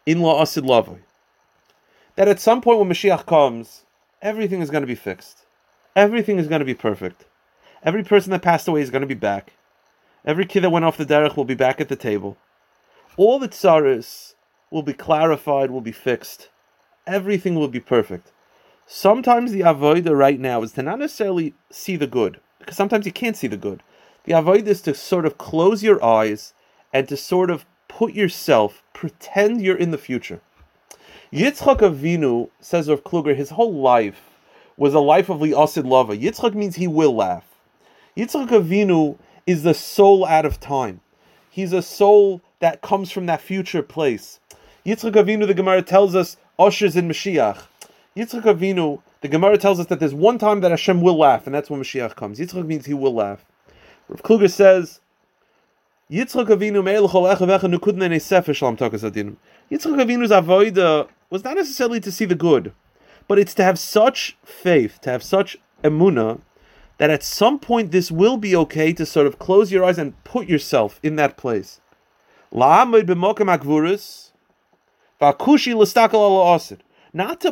in 0.07 0.21
la 0.21 0.41
asid 0.41 0.63
lavoi. 0.63 1.01
That 2.15 2.29
at 2.29 2.39
some 2.39 2.61
point 2.61 2.79
when 2.79 2.89
Mashiach 2.89 3.25
comes, 3.27 3.83
everything 4.21 4.61
is 4.61 4.71
going 4.71 4.81
to 4.81 4.87
be 4.87 4.95
fixed. 4.95 5.45
Everything 5.95 6.39
is 6.39 6.47
going 6.47 6.59
to 6.59 6.65
be 6.65 6.73
perfect. 6.73 7.25
Every 7.83 8.03
person 8.03 8.31
that 8.31 8.41
passed 8.41 8.67
away 8.67 8.81
is 8.81 8.89
going 8.89 9.01
to 9.01 9.07
be 9.07 9.13
back. 9.13 9.53
Every 10.25 10.45
kid 10.45 10.61
that 10.61 10.71
went 10.71 10.85
off 10.85 10.97
the 10.97 11.05
derech 11.05 11.35
will 11.35 11.45
be 11.45 11.55
back 11.55 11.81
at 11.81 11.89
the 11.89 11.95
table. 11.97 12.37
All 13.17 13.37
the 13.37 13.49
tsaris 13.49 14.33
will 14.71 14.81
be 14.81 14.93
clarified, 14.93 15.71
will 15.71 15.81
be 15.81 15.91
fixed. 15.91 16.49
Everything 17.05 17.55
will 17.55 17.67
be 17.67 17.79
perfect. 17.79 18.31
Sometimes 18.85 19.51
the 19.51 19.61
avoida 19.61 20.17
right 20.17 20.39
now 20.39 20.63
is 20.63 20.71
to 20.73 20.83
not 20.83 20.99
necessarily 20.99 21.53
see 21.69 21.97
the 21.97 22.07
good, 22.07 22.39
because 22.59 22.77
sometimes 22.77 23.05
you 23.05 23.11
can't 23.11 23.35
see 23.35 23.47
the 23.47 23.57
good. 23.57 23.83
The 24.23 24.33
avoida 24.33 24.67
is 24.67 24.81
to 24.83 24.93
sort 24.93 25.25
of 25.25 25.37
close 25.37 25.83
your 25.83 26.03
eyes 26.03 26.53
and 26.93 27.07
to 27.09 27.17
sort 27.17 27.49
of 27.49 27.65
put 27.97 28.13
yourself, 28.13 28.83
pretend 28.93 29.59
you're 29.59 29.75
in 29.75 29.89
the 29.89 29.97
future. 29.97 30.39
Yitzchak 31.33 31.79
Avinu, 31.79 32.47
says 32.59 32.87
of 32.89 33.03
Kluger, 33.03 33.35
his 33.35 33.49
whole 33.49 33.73
life 33.73 34.21
was 34.77 34.93
a 34.93 34.99
life 34.99 35.29
of 35.29 35.39
li'asid 35.39 35.83
lava. 35.83 36.15
Yitzchak 36.15 36.53
means 36.53 36.75
he 36.75 36.85
will 36.85 37.15
laugh. 37.15 37.45
Yitzchak 38.15 38.49
Avinu 38.49 39.17
is 39.47 39.63
the 39.63 39.73
soul 39.73 40.27
out 40.27 40.45
of 40.45 40.59
time. 40.59 41.01
He's 41.49 41.73
a 41.73 41.81
soul 41.81 42.39
that 42.59 42.83
comes 42.83 43.11
from 43.11 43.25
that 43.25 43.41
future 43.41 43.81
place. 43.81 44.39
Yitzchak 44.85 45.13
Avinu, 45.13 45.47
the 45.47 45.55
Gemara 45.55 45.81
tells 45.81 46.13
us, 46.13 46.37
ushers 46.59 46.95
in 46.95 47.09
Mashiach. 47.09 47.63
Yitzchak 48.15 48.43
Avinu, 48.43 49.01
the 49.21 49.27
Gemara 49.27 49.57
tells 49.57 49.79
us 49.79 49.87
that 49.87 49.99
there's 49.99 50.13
one 50.13 50.37
time 50.37 50.61
that 50.61 50.69
Hashem 50.69 51.01
will 51.01 51.17
laugh, 51.17 51.47
and 51.47 51.55
that's 51.55 51.71
when 51.71 51.81
Mashiach 51.81 52.15
comes. 52.15 52.37
Yitzchak 52.37 52.63
means 52.63 52.85
he 52.85 52.93
will 52.93 53.15
laugh. 53.15 53.43
Rav 54.07 54.21
Kluger 54.21 54.51
says, 54.51 54.99
Yitzchak 56.09 56.47
Avinu 56.47 56.81
Yitzchak 59.69 59.99
Avinu's 59.99 60.31
avoida 60.31 61.09
was 61.29 61.43
not 61.43 61.57
necessarily 61.57 61.99
to 61.99 62.13
see 62.13 62.23
the 62.23 62.33
good, 62.33 62.71
but 63.27 63.37
it's 63.37 63.53
to 63.53 63.61
have 63.61 63.77
such 63.77 64.37
faith, 64.45 65.01
to 65.01 65.09
have 65.09 65.21
such 65.21 65.57
emuna, 65.83 66.39
that 66.97 67.09
at 67.09 67.23
some 67.23 67.59
point 67.59 67.91
this 67.91 68.09
will 68.09 68.37
be 68.37 68.55
okay 68.55 68.93
to 68.93 69.05
sort 69.05 69.27
of 69.27 69.37
close 69.37 69.69
your 69.69 69.83
eyes 69.83 69.97
and 69.97 70.23
put 70.23 70.47
yourself 70.47 70.97
in 71.03 71.17
that 71.17 71.35
place. 71.35 71.81
Not 72.53 72.89
to 72.93 73.03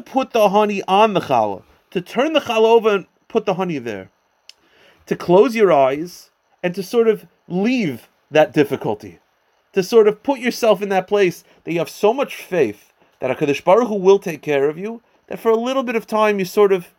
put 0.02 0.32
the 0.32 0.50
honey 0.50 0.82
on 0.88 1.14
the 1.14 1.20
challah, 1.20 1.64
to 1.92 2.00
turn 2.00 2.32
the 2.32 2.40
challah 2.40 2.64
over 2.64 2.96
and 2.96 3.06
put 3.28 3.46
the 3.46 3.56
honey 3.56 3.80
there. 3.80 4.12
To 5.08 5.18
close 5.18 5.58
your 5.58 5.74
eyes 5.74 6.32
and 6.64 6.74
to 6.74 6.82
sort 6.82 7.10
of 7.10 7.28
leave 7.50 8.08
that 8.32 8.54
difficulty. 8.54 9.20
To 9.74 9.84
sort 9.84 10.08
of 10.08 10.24
put 10.24 10.40
yourself 10.40 10.82
in 10.82 10.90
that 10.90 11.08
place 11.08 11.44
that 11.64 11.74
you 11.74 11.80
have 11.80 11.90
so 11.90 12.14
much 12.14 12.36
faith 12.36 12.92
that 13.20 13.36
HaKadosh 13.38 13.64
Baruch 13.64 13.88
Hu 13.88 13.96
will 13.96 14.20
take 14.20 14.42
care 14.42 14.70
of 14.70 14.78
you, 14.78 15.02
that 15.28 15.40
for 15.40 15.50
a 15.50 15.56
little 15.56 15.84
bit 15.84 15.96
of 15.96 16.08
time 16.08 16.40
you 16.40 16.46
sort 16.46 16.72
of 16.72 16.94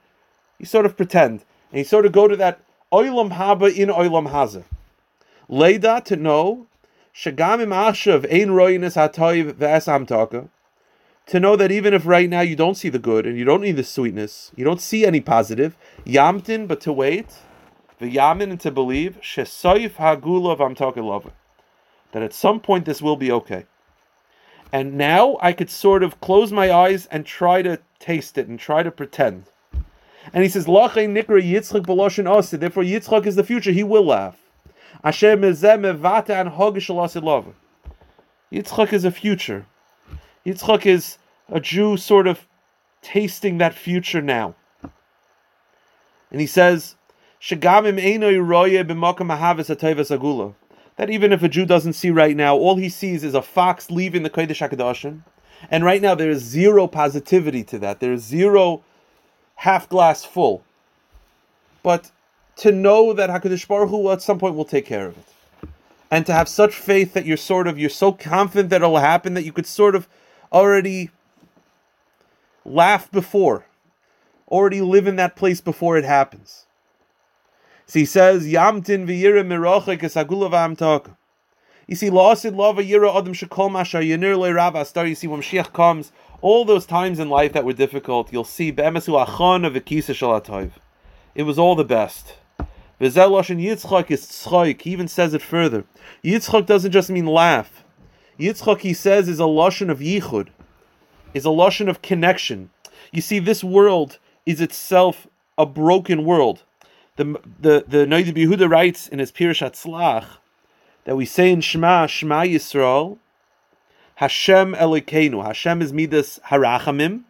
you 0.58 0.66
sort 0.66 0.86
of 0.86 0.96
pretend 0.96 1.44
and 1.70 1.78
you 1.78 1.84
sort 1.84 2.06
of 2.06 2.12
go 2.12 2.26
to 2.28 2.36
that 2.36 2.60
oilam 2.92 3.32
haba 3.32 3.74
in 3.74 3.88
oilam 3.88 4.30
haza. 4.30 4.64
Leida 5.48 6.04
to 6.04 6.16
know 6.16 6.66
shagam 7.14 7.60
im 7.60 7.70
ashav 7.70 8.24
ein 8.32 8.48
roinis 8.48 8.96
hatoiv 8.96 9.52
v'esam 9.54 10.06
taka 10.06 10.48
to 11.26 11.40
know 11.40 11.56
that 11.56 11.72
even 11.72 11.92
if 11.92 12.06
right 12.06 12.30
now 12.30 12.40
you 12.40 12.56
don't 12.56 12.76
see 12.76 12.88
the 12.88 12.98
good 12.98 13.26
and 13.26 13.36
you 13.36 13.44
don't 13.44 13.60
need 13.60 13.76
the 13.76 13.84
sweetness, 13.84 14.52
you 14.54 14.64
don't 14.64 14.80
see 14.80 15.04
any 15.04 15.20
positive, 15.20 15.76
yamtin, 16.06 16.68
but 16.68 16.80
to 16.80 16.92
wait, 16.92 17.26
v'yamin, 18.00 18.50
and 18.50 18.60
to 18.60 18.70
believe, 18.70 19.18
shesoif 19.22 19.94
hagula 19.94 20.56
v'amtokelova, 20.56 21.32
that 22.12 22.22
at 22.22 22.32
some 22.32 22.60
point 22.60 22.84
this 22.84 23.02
will 23.02 23.16
be 23.16 23.30
okay. 23.32 23.66
And 24.72 24.98
now 24.98 25.38
I 25.40 25.52
could 25.52 25.70
sort 25.70 26.02
of 26.02 26.20
close 26.20 26.52
my 26.52 26.72
eyes 26.72 27.06
and 27.06 27.24
try 27.24 27.62
to 27.62 27.80
taste 27.98 28.36
it 28.36 28.48
and 28.48 28.58
try 28.58 28.82
to 28.82 28.90
pretend. 28.90 29.44
And 30.32 30.42
he 30.42 30.48
says, 30.48 30.66
Lachei 30.66 31.08
nikra 31.08 31.40
Yitzchak 31.40 31.86
b'loshin 31.86 32.24
osid. 32.24 32.60
Therefore, 32.60 32.82
Yitzchak 32.82 33.26
is 33.26 33.36
the 33.36 33.44
future. 33.44 33.70
He 33.70 33.84
will 33.84 34.04
laugh. 34.04 34.36
Asher 35.04 35.36
mezeh 35.36 35.78
mevata 35.78 36.40
an 36.40 36.50
hogish 36.50 37.22
lava. 37.22 37.52
Yitzchak 38.52 38.92
is 38.92 39.04
a 39.04 39.10
future. 39.10 39.66
Yitzchak 40.44 40.84
is 40.84 41.18
a 41.48 41.60
Jew 41.60 41.96
sort 41.96 42.26
of 42.26 42.46
tasting 43.02 43.58
that 43.58 43.74
future 43.74 44.20
now. 44.20 44.56
And 46.32 46.40
he 46.40 46.46
says, 46.46 46.95
That 50.96 51.10
even 51.10 51.32
if 51.32 51.42
a 51.42 51.48
Jew 51.48 51.66
doesn't 51.66 51.92
see 51.92 52.10
right 52.10 52.36
now, 52.36 52.56
all 52.56 52.76
he 52.76 52.88
sees 52.88 53.22
is 53.22 53.34
a 53.34 53.42
fox 53.42 53.90
leaving 53.90 54.22
the 54.22 54.30
Kodesh 54.30 54.66
HaKadoshim. 54.66 55.20
And 55.70 55.84
right 55.84 56.00
now 56.02 56.14
there 56.14 56.30
is 56.30 56.42
zero 56.42 56.86
positivity 56.86 57.64
to 57.64 57.78
that. 57.78 58.00
There 58.00 58.12
is 58.12 58.22
zero 58.22 58.82
half 59.56 59.88
glass 59.88 60.24
full. 60.24 60.64
But 61.82 62.10
to 62.56 62.72
know 62.72 63.12
that 63.12 63.30
HaKadosh 63.30 63.68
Baruch 63.68 63.90
Hu 63.90 64.10
at 64.10 64.22
some 64.22 64.38
point 64.38 64.54
will 64.54 64.64
take 64.64 64.86
care 64.86 65.06
of 65.06 65.18
it. 65.18 65.24
And 66.10 66.24
to 66.26 66.32
have 66.32 66.48
such 66.48 66.74
faith 66.74 67.14
that 67.14 67.26
you're 67.26 67.36
sort 67.36 67.66
of, 67.66 67.78
you're 67.78 67.90
so 67.90 68.12
confident 68.12 68.70
that 68.70 68.82
it'll 68.82 68.98
happen 68.98 69.34
that 69.34 69.44
you 69.44 69.52
could 69.52 69.66
sort 69.66 69.94
of 69.94 70.08
already 70.52 71.10
laugh 72.64 73.10
before, 73.10 73.66
already 74.48 74.80
live 74.80 75.06
in 75.06 75.16
that 75.16 75.36
place 75.36 75.60
before 75.60 75.96
it 75.96 76.04
happens. 76.04 76.65
So 77.86 78.00
he 78.00 78.04
says, 78.04 78.46
Yamtin 78.46 79.06
v'yira 79.06 79.44
mirochik 79.44 80.00
esagula 80.00 80.50
v'amtok. 80.50 81.14
You 81.86 81.94
see, 81.94 82.10
la'asid 82.10 82.56
lava 82.56 82.82
yira 82.82 83.16
adam 83.16 83.32
shekol 83.32 83.70
masha 83.70 83.98
yinir 83.98 84.36
le 84.36 84.84
Start. 84.84 85.08
You 85.08 85.14
see, 85.14 85.28
when 85.28 85.40
Mashiach 85.40 85.72
comes, 85.72 86.10
all 86.40 86.64
those 86.64 86.84
times 86.84 87.20
in 87.20 87.28
life 87.28 87.52
that 87.52 87.64
were 87.64 87.72
difficult, 87.72 88.32
you'll 88.32 88.42
see 88.42 88.72
be'emesu 88.72 89.24
achon 89.24 89.64
of 89.64 89.74
v'kisa 89.74 90.14
shalatov. 90.14 90.72
It 91.36 91.44
was 91.44 91.60
all 91.60 91.76
the 91.76 91.84
best. 91.84 92.34
V'zel 93.00 93.30
loshin 93.30 93.62
Yitzchak 93.62 94.10
is 94.10 94.26
tzchoik. 94.26 94.82
He 94.82 94.90
even 94.90 95.06
says 95.06 95.32
it 95.32 95.42
further. 95.42 95.84
Yitzchak 96.24 96.66
doesn't 96.66 96.92
just 96.92 97.08
mean 97.08 97.26
laugh. 97.26 97.84
Yitzchak, 98.40 98.80
he 98.80 98.92
says, 98.92 99.28
is 99.28 99.38
a 99.38 99.44
lashon 99.44 99.90
of 99.90 100.00
yichud, 100.00 100.48
is 101.34 101.44
a 101.44 101.50
lashon 101.50 101.88
of 101.88 102.02
connection. 102.02 102.70
You 103.12 103.22
see, 103.22 103.38
this 103.38 103.62
world 103.62 104.18
is 104.44 104.60
itself 104.60 105.26
a 105.56 105.64
broken 105.64 106.24
world. 106.24 106.64
The 107.16 107.24
the 107.58 107.84
the 107.88 107.98
Noid 108.06 108.34
Yehuda 108.34 108.70
writes 108.70 109.08
in 109.08 109.18
his 109.18 109.32
Pirush 109.32 109.66
Hatzlach 109.66 110.26
that 111.04 111.16
we 111.16 111.24
say 111.24 111.50
in 111.50 111.62
Shema 111.62 112.06
Shema 112.06 112.42
Yisrael, 112.42 113.18
Hashem 114.16 114.74
Elokeinu. 114.74 115.44
Hashem 115.44 115.80
is 115.80 115.92
midas 115.92 116.38
harachamim. 116.46 117.24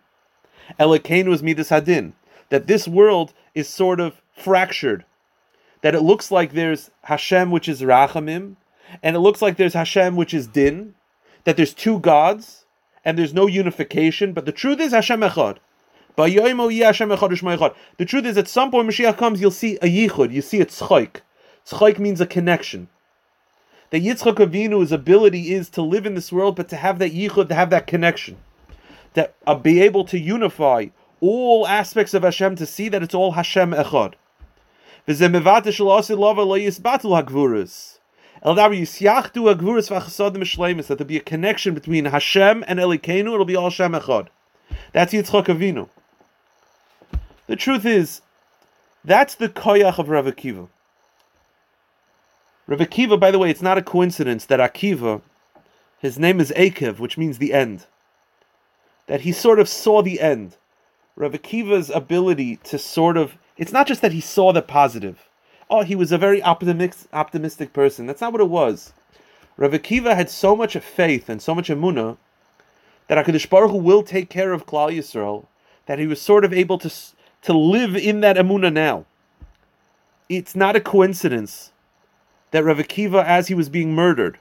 Elokeinu 0.81 1.33
is 1.33 1.43
midas 1.43 1.71
hadin. 1.71 2.13
That 2.49 2.67
this 2.67 2.89
world 2.89 3.33
is 3.55 3.69
sort 3.69 4.01
of 4.01 4.21
fractured. 4.33 5.05
That 5.83 5.95
it 5.95 6.01
looks 6.01 6.31
like 6.31 6.53
there's 6.53 6.91
Hashem, 7.05 7.51
which 7.53 7.69
is 7.69 7.83
rachamim, 7.83 8.57
and 9.03 9.15
it 9.15 9.21
looks 9.21 9.41
like 9.41 9.57
there's 9.57 9.75
Hashem, 9.75 10.17
which 10.17 10.35
is 10.35 10.47
din, 10.47 10.95
that 11.45 11.57
there's 11.57 11.75
two 11.75 12.01
gods 12.01 12.65
and 13.05 13.17
there's 13.17 13.35
no 13.35 13.47
unification, 13.47 14.33
but 14.33 14.47
the 14.47 14.53
truth 14.53 14.81
is 14.81 14.93
Hashem 14.93 15.21
Echad. 15.21 15.59
The 16.17 18.07
truth 18.07 18.25
is, 18.25 18.39
at 18.39 18.49
some 18.49 18.71
point 18.71 18.89
Mashiach 18.89 19.19
comes, 19.19 19.41
you'll 19.41 19.51
see 19.51 19.77
a 19.77 19.87
yichud, 19.87 20.33
you 20.33 20.43
see 20.43 20.61
a 20.61 20.67
tzchaik. 20.67 21.21
Tzchaik 21.67 21.99
means 21.99 22.21
a 22.21 22.27
connection. 22.27 22.89
That 23.91 24.03
Yitzchak 24.03 24.37
Avinu's 24.37 24.93
ability 24.93 25.53
is 25.53 25.69
to 25.71 25.83
live 25.83 26.07
in 26.07 26.15
this 26.15 26.33
world, 26.33 26.57
but 26.57 26.69
to 26.71 26.77
have 26.77 26.99
that 26.99 27.13
yichud, 27.13 27.49
to 27.49 27.55
have 27.55 27.71
that 27.71 27.87
connection, 27.87 28.37
to 29.15 29.31
uh, 29.47 29.55
be 29.55 29.81
able 29.81 30.05
to 30.07 30.19
unify 30.19 30.87
all 31.21 31.67
aspects 31.67 32.15
of 32.15 32.23
Hashem, 32.23 32.57
to 32.57 32.67
see 32.67 32.89
that 32.89 33.03
it's 33.03 33.15
all 33.15 33.33
Hashem 33.33 33.73
Echad. 33.73 34.15
That 35.07 35.19
there'll 40.89 41.05
be 41.05 41.17
a 41.17 41.21
connection 41.21 41.75
between 41.75 42.05
Hashem 42.07 42.65
and 42.67 42.79
Elikenu, 42.81 43.35
it'll 43.35 43.45
be 43.45 43.57
all 43.57 43.71
Hashem 43.71 43.93
Echad. 43.93 44.29
That's 44.93 45.13
Yitzchak 45.13 45.47
Avinu. 45.47 45.89
The 47.47 47.57
truth 47.57 47.85
is, 47.85 48.23
that's 49.05 49.35
the 49.35 49.49
koyach 49.49 49.99
of 49.99 50.09
Rav 50.09 50.27
Akiva. 50.27 50.69
Rav 52.67 52.81
Akiva, 52.81 53.19
by 53.19 53.31
the 53.31 53.39
way, 53.39 53.51
it's 53.51 53.63
not 53.63 53.79
a 53.79 53.83
coincidence 53.83 54.47
that 54.47 54.61
Akiva, 54.61 55.23
his 55.99 56.19
name 56.19 56.41
is 56.41 56.53
Akev, 56.57 56.99
which 56.99 57.17
means 57.17 57.39
the 57.39 57.53
end. 57.53 57.87
That 59.07 59.21
he 59.21 59.33
sort 59.33 59.61
of 59.61 59.69
saw 59.69 60.03
the 60.03 60.21
end. 60.21 60.57
Rav 61.15 61.33
Akiva's 61.33 61.91
ability 61.91 62.57
to 62.65 62.79
sort 62.79 63.17
of, 63.17 63.37
it's 63.57 63.73
not 63.73 63.87
just 63.87 64.03
that 64.03 64.13
he 64.13 64.21
saw 64.21 64.53
the 64.53 64.63
positive 64.63 65.27
oh, 65.71 65.83
he 65.83 65.97
was 65.97 66.13
a 66.13 66.19
very 66.19 66.43
optimistic, 66.43 67.09
optimistic 67.13 67.73
person. 67.73 68.07
That's 68.07 68.21
not 68.21 68.33
what 68.33 68.41
it 68.41 68.49
was. 68.49 68.93
Rav 69.57 69.73
Akiva 69.73 70.15
had 70.15 70.31
so 70.31 70.55
much 70.55 70.77
faith 70.77 71.29
and 71.29 71.41
so 71.41 71.55
much 71.55 71.69
emuna 71.69 72.19
that 73.09 73.25
Hakadosh 73.25 73.49
Baruch 73.49 73.71
Hu 73.71 73.79
will 73.79 74.03
take 74.03 74.29
care 74.29 74.53
of 74.53 74.67
Klal 74.67 74.95
Yisrael 74.95 75.47
that 75.87 75.99
he 75.99 76.07
was 76.07 76.21
sort 76.21 76.45
of 76.45 76.53
able 76.53 76.79
to 76.79 76.91
to 77.47 77.57
live 77.57 77.97
in 77.97 78.21
that 78.21 78.37
emuna 78.37 78.73
now. 78.73 79.07
It's 80.29 80.55
not 80.55 80.77
a 80.77 80.81
coincidence 80.81 81.73
that 82.51 82.65
Rav 82.65 82.79
Akiva, 82.79 83.25
as 83.25 83.49
he 83.49 83.55
was 83.55 83.69
being 83.69 83.95
murdered 83.95 84.39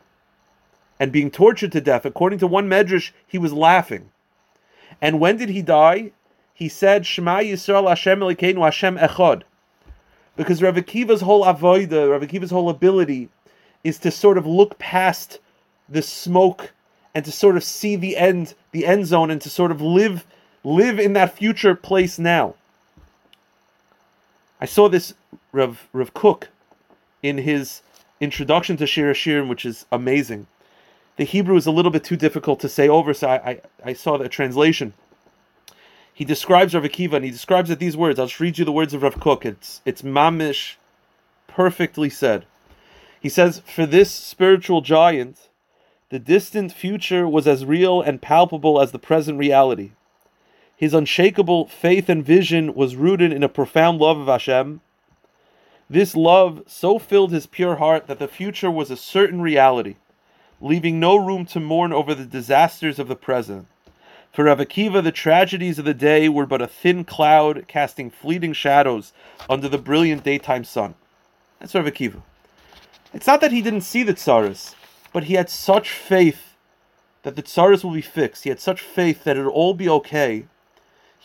and 0.99 1.11
being 1.11 1.31
tortured 1.31 1.71
to 1.71 1.81
death, 1.81 2.05
according 2.05 2.39
to 2.39 2.47
one 2.47 2.67
medrash, 2.67 3.11
he 3.27 3.37
was 3.37 3.53
laughing. 3.53 4.11
And 5.01 5.19
when 5.19 5.37
did 5.37 5.49
he 5.49 5.61
die? 5.61 6.11
He 6.53 6.69
said, 6.69 7.05
"Shema 7.05 7.39
Yisrael 7.39 7.87
Hashem 7.87 8.19
Elokeinu 8.19 8.63
Hashem 8.63 8.97
Echad." 8.97 9.43
because 10.35 10.61
Rav 10.61 10.75
Akiva's 10.75 11.21
whole 11.21 11.45
avoida, 11.45 12.11
Rav 12.11 12.21
Akiva's 12.21 12.51
whole 12.51 12.69
ability, 12.69 13.29
is 13.83 13.97
to 13.99 14.11
sort 14.11 14.37
of 14.37 14.45
look 14.45 14.77
past 14.79 15.39
the 15.87 16.01
smoke 16.01 16.73
and 17.13 17.23
to 17.23 17.31
sort 17.31 17.55
of 17.55 17.63
see 17.63 17.95
the 17.95 18.17
end, 18.17 18.53
the 18.71 18.85
end 18.85 19.05
zone, 19.05 19.31
and 19.31 19.41
to 19.41 19.49
sort 19.49 19.71
of 19.71 19.81
live, 19.81 20.25
live 20.63 20.99
in 20.99 21.13
that 21.13 21.37
future 21.37 21.75
place 21.75 22.19
now. 22.19 22.55
I 24.59 24.65
saw 24.65 24.89
this 24.89 25.13
Rav 25.51 25.87
Rav 25.93 26.13
Kook 26.13 26.49
in 27.21 27.39
his 27.39 27.81
introduction 28.19 28.77
to 28.77 28.87
Shir 28.87 29.13
Shirim, 29.13 29.47
which 29.47 29.65
is 29.65 29.85
amazing. 29.91 30.47
The 31.17 31.23
Hebrew 31.23 31.55
is 31.55 31.65
a 31.65 31.71
little 31.71 31.91
bit 31.91 32.03
too 32.03 32.17
difficult 32.17 32.59
to 32.59 32.69
say 32.69 32.89
over, 32.89 33.13
so 33.13 33.29
I, 33.29 33.35
I, 33.35 33.61
I 33.85 33.93
saw 33.93 34.17
the 34.17 34.27
translation 34.27 34.93
he 36.15 36.23
describes 36.23 36.73
Rav 36.73 36.83
Akiva 36.83 37.13
and 37.15 37.25
he 37.25 37.29
describes 37.29 37.69
it 37.69 37.77
these 37.77 37.97
words. 37.97 38.17
I'll 38.17 38.27
just 38.27 38.39
read 38.39 38.57
you 38.57 38.63
the 38.63 38.71
words 38.71 38.93
of 38.93 39.03
Rav 39.03 39.19
Kook. 39.19 39.45
It's 39.45 39.81
it's 39.83 40.01
mamish, 40.01 40.75
perfectly 41.45 42.09
said. 42.09 42.45
He 43.19 43.27
says, 43.27 43.61
"For 43.65 43.85
this 43.85 44.11
spiritual 44.11 44.79
giant, 44.79 45.49
the 46.09 46.19
distant 46.19 46.71
future 46.71 47.27
was 47.27 47.47
as 47.47 47.65
real 47.65 48.01
and 48.01 48.21
palpable 48.21 48.79
as 48.79 48.93
the 48.93 48.99
present 48.99 49.37
reality. 49.37 49.91
His 50.77 50.93
unshakable 50.93 51.67
faith 51.67 52.09
and 52.09 52.23
vision 52.23 52.73
was 52.73 52.97
rooted 52.97 53.31
in 53.31 53.43
a 53.43 53.49
profound 53.49 53.99
love 53.99 54.17
of 54.17 54.27
Hashem. 54.27 54.81
This 55.89 56.15
love 56.15 56.63
so 56.67 56.99
filled 56.99 57.31
his 57.31 57.45
pure 57.45 57.75
heart 57.75 58.07
that 58.07 58.19
the 58.19 58.27
future 58.27 58.69
was 58.69 58.91
a 58.91 58.97
certain 58.97 59.41
reality, 59.41 59.95
leaving 60.59 60.99
no 60.99 61.15
room 61.15 61.45
to 61.45 61.59
mourn 61.59 61.93
over 61.93 62.13
the 62.13 62.25
disasters 62.25 62.99
of 62.99 63.07
the 63.07 63.15
present." 63.15 63.67
For 64.33 64.43
Rav 64.43 64.59
Akiva, 64.59 65.01
the 65.01 65.13
tragedies 65.13 65.79
of 65.79 65.85
the 65.85 65.93
day 65.93 66.27
were 66.27 66.45
but 66.45 66.61
a 66.61 66.67
thin 66.67 67.05
cloud 67.05 67.65
casting 67.69 68.09
fleeting 68.09 68.51
shadows 68.51 69.13
under 69.49 69.69
the 69.69 69.77
brilliant 69.77 70.25
daytime 70.25 70.65
sun. 70.65 70.95
That's 71.59 71.73
Rav 71.73 71.85
Akiva. 71.85 72.21
It's 73.13 73.27
not 73.27 73.39
that 73.39 73.53
he 73.53 73.61
didn't 73.61 73.81
see 73.81 74.03
the 74.03 74.13
tsaras, 74.13 74.75
but 75.13 75.23
he 75.25 75.35
had 75.35 75.49
such 75.49 75.89
faith 75.89 76.55
that 77.23 77.37
the 77.37 77.43
tsaras 77.43 77.81
will 77.81 77.91
be 77.91 78.01
fixed. 78.01 78.43
He 78.43 78.49
had 78.49 78.59
such 78.59 78.81
faith 78.81 79.23
that 79.23 79.37
it'll 79.37 79.51
all 79.51 79.73
be 79.73 79.87
okay. 79.87 80.47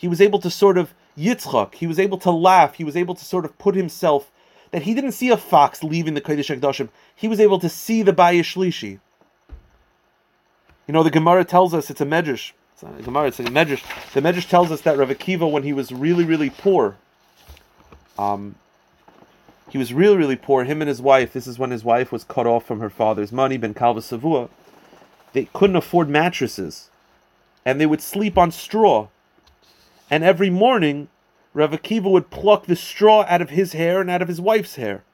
He 0.01 0.07
was 0.07 0.19
able 0.19 0.39
to 0.39 0.49
sort 0.49 0.79
of 0.79 0.95
yitzchak. 1.15 1.75
He 1.75 1.85
was 1.85 1.99
able 1.99 2.17
to 2.17 2.31
laugh. 2.31 2.73
He 2.73 2.83
was 2.83 2.97
able 2.97 3.13
to 3.13 3.23
sort 3.23 3.45
of 3.45 3.55
put 3.59 3.75
himself 3.75 4.31
that 4.71 4.81
he 4.81 4.95
didn't 4.95 5.11
see 5.11 5.29
a 5.29 5.37
fox 5.37 5.83
leaving 5.83 6.15
the 6.15 6.21
Kodesh 6.21 6.49
HaKadoshim. 6.49 6.89
He 7.15 7.27
was 7.27 7.39
able 7.39 7.59
to 7.59 7.69
see 7.69 8.01
the 8.01 8.11
Bayishlishi. 8.11 8.99
You 10.87 10.93
know, 10.95 11.03
the 11.03 11.11
Gemara 11.11 11.45
tells 11.45 11.75
us 11.75 11.91
it's 11.91 12.01
a 12.01 12.05
medrash 12.05 12.53
It's 12.73 12.81
not 12.81 12.99
a 12.99 13.03
Gemara, 13.03 13.27
it's 13.27 13.39
a 13.39 13.43
Medrash. 13.43 13.83
The 14.13 14.21
Medrash 14.21 14.49
tells 14.49 14.71
us 14.71 14.81
that 14.81 14.97
Rav 14.97 15.09
Akiva, 15.09 15.49
when 15.49 15.61
he 15.61 15.71
was 15.71 15.91
really, 15.91 16.25
really 16.25 16.49
poor, 16.49 16.97
um, 18.17 18.55
he 19.69 19.77
was 19.77 19.93
really, 19.93 20.17
really 20.17 20.35
poor. 20.35 20.63
Him 20.63 20.81
and 20.81 20.89
his 20.89 20.99
wife, 20.99 21.31
this 21.31 21.45
is 21.45 21.59
when 21.59 21.69
his 21.69 21.83
wife 21.83 22.11
was 22.11 22.23
cut 22.23 22.47
off 22.47 22.65
from 22.65 22.79
her 22.79 22.89
father's 22.89 23.31
money, 23.31 23.57
Ben 23.57 23.75
Kalba 23.75 23.99
Savua. 23.99 24.49
They 25.33 25.45
couldn't 25.53 25.75
afford 25.75 26.09
mattresses. 26.09 26.89
And 27.63 27.79
they 27.79 27.85
would 27.85 28.01
sleep 28.01 28.35
on 28.35 28.49
straw. 28.49 29.09
And 30.11 30.25
every 30.25 30.49
morning, 30.49 31.07
Rav 31.53 31.71
Akiva 31.71 32.11
would 32.11 32.29
pluck 32.29 32.65
the 32.65 32.75
straw 32.75 33.25
out 33.29 33.41
of 33.41 33.49
his 33.49 33.71
hair 33.71 34.01
and 34.01 34.09
out 34.09 34.21
of 34.21 34.27
his 34.27 34.41
wife's 34.41 34.75
hair. 34.75 35.05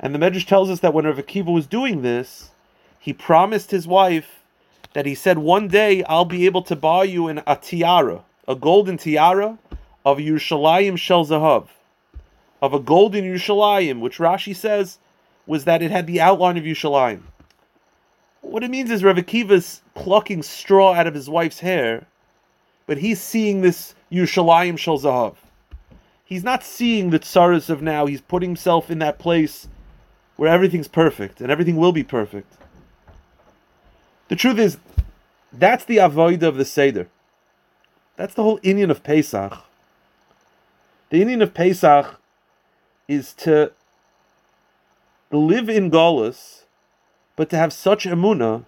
And 0.00 0.12
the 0.12 0.18
Medrash 0.18 0.46
tells 0.46 0.68
us 0.68 0.80
that 0.80 0.92
when 0.92 1.06
Rav 1.06 1.16
Akiva 1.16 1.54
was 1.54 1.68
doing 1.68 2.02
this, 2.02 2.50
he 2.98 3.12
promised 3.12 3.70
his 3.70 3.86
wife 3.86 4.42
that 4.94 5.06
he 5.06 5.14
said, 5.14 5.38
One 5.38 5.68
day 5.68 6.02
I'll 6.04 6.24
be 6.24 6.44
able 6.44 6.62
to 6.62 6.74
buy 6.74 7.04
you 7.04 7.28
an, 7.28 7.40
a 7.46 7.54
tiara, 7.54 8.24
a 8.48 8.56
golden 8.56 8.96
tiara 8.96 9.58
of 10.04 10.18
Yerushalayim 10.18 10.98
Shel 10.98 11.24
Zahav, 11.24 11.68
of 12.60 12.74
a 12.74 12.80
golden 12.80 13.24
Yerushalayim, 13.24 14.00
which 14.00 14.18
Rashi 14.18 14.56
says 14.56 14.98
was 15.46 15.64
that 15.64 15.82
it 15.82 15.92
had 15.92 16.08
the 16.08 16.20
outline 16.20 16.56
of 16.56 16.64
Yerushalayim. 16.64 17.22
What 18.40 18.64
it 18.64 18.70
means 18.70 18.90
is 18.90 19.04
Rav 19.04 19.16
Akiva's 19.16 19.82
plucking 19.94 20.42
straw 20.42 20.94
out 20.94 21.06
of 21.06 21.14
his 21.14 21.30
wife's 21.30 21.60
hair, 21.60 22.08
but 22.88 22.98
he's 22.98 23.20
seeing 23.20 23.60
this 23.60 23.94
Yerushalayim 24.10 24.78
Shel 24.78 24.98
Zahav. 24.98 25.36
He's 26.24 26.42
not 26.42 26.64
seeing 26.64 27.10
the 27.10 27.20
tsaras 27.20 27.68
of 27.68 27.82
now. 27.82 28.06
He's 28.06 28.22
putting 28.22 28.50
himself 28.50 28.90
in 28.90 28.98
that 29.00 29.18
place 29.18 29.68
where 30.36 30.50
everything's 30.50 30.88
perfect 30.88 31.42
and 31.42 31.50
everything 31.52 31.76
will 31.76 31.92
be 31.92 32.02
perfect. 32.02 32.54
The 34.28 34.36
truth 34.36 34.58
is, 34.58 34.78
that's 35.52 35.84
the 35.84 35.98
avoid 35.98 36.42
of 36.42 36.56
the 36.56 36.64
Seder. 36.64 37.08
That's 38.16 38.32
the 38.32 38.42
whole 38.42 38.58
inyan 38.60 38.90
of 38.90 39.02
Pesach. 39.02 39.58
The 41.10 41.22
inyan 41.22 41.42
of 41.42 41.52
Pesach 41.52 42.18
is 43.06 43.34
to 43.34 43.72
live 45.30 45.68
in 45.68 45.90
Golis, 45.90 46.64
but 47.36 47.50
to 47.50 47.56
have 47.56 47.74
such 47.74 48.04
emuna, 48.06 48.64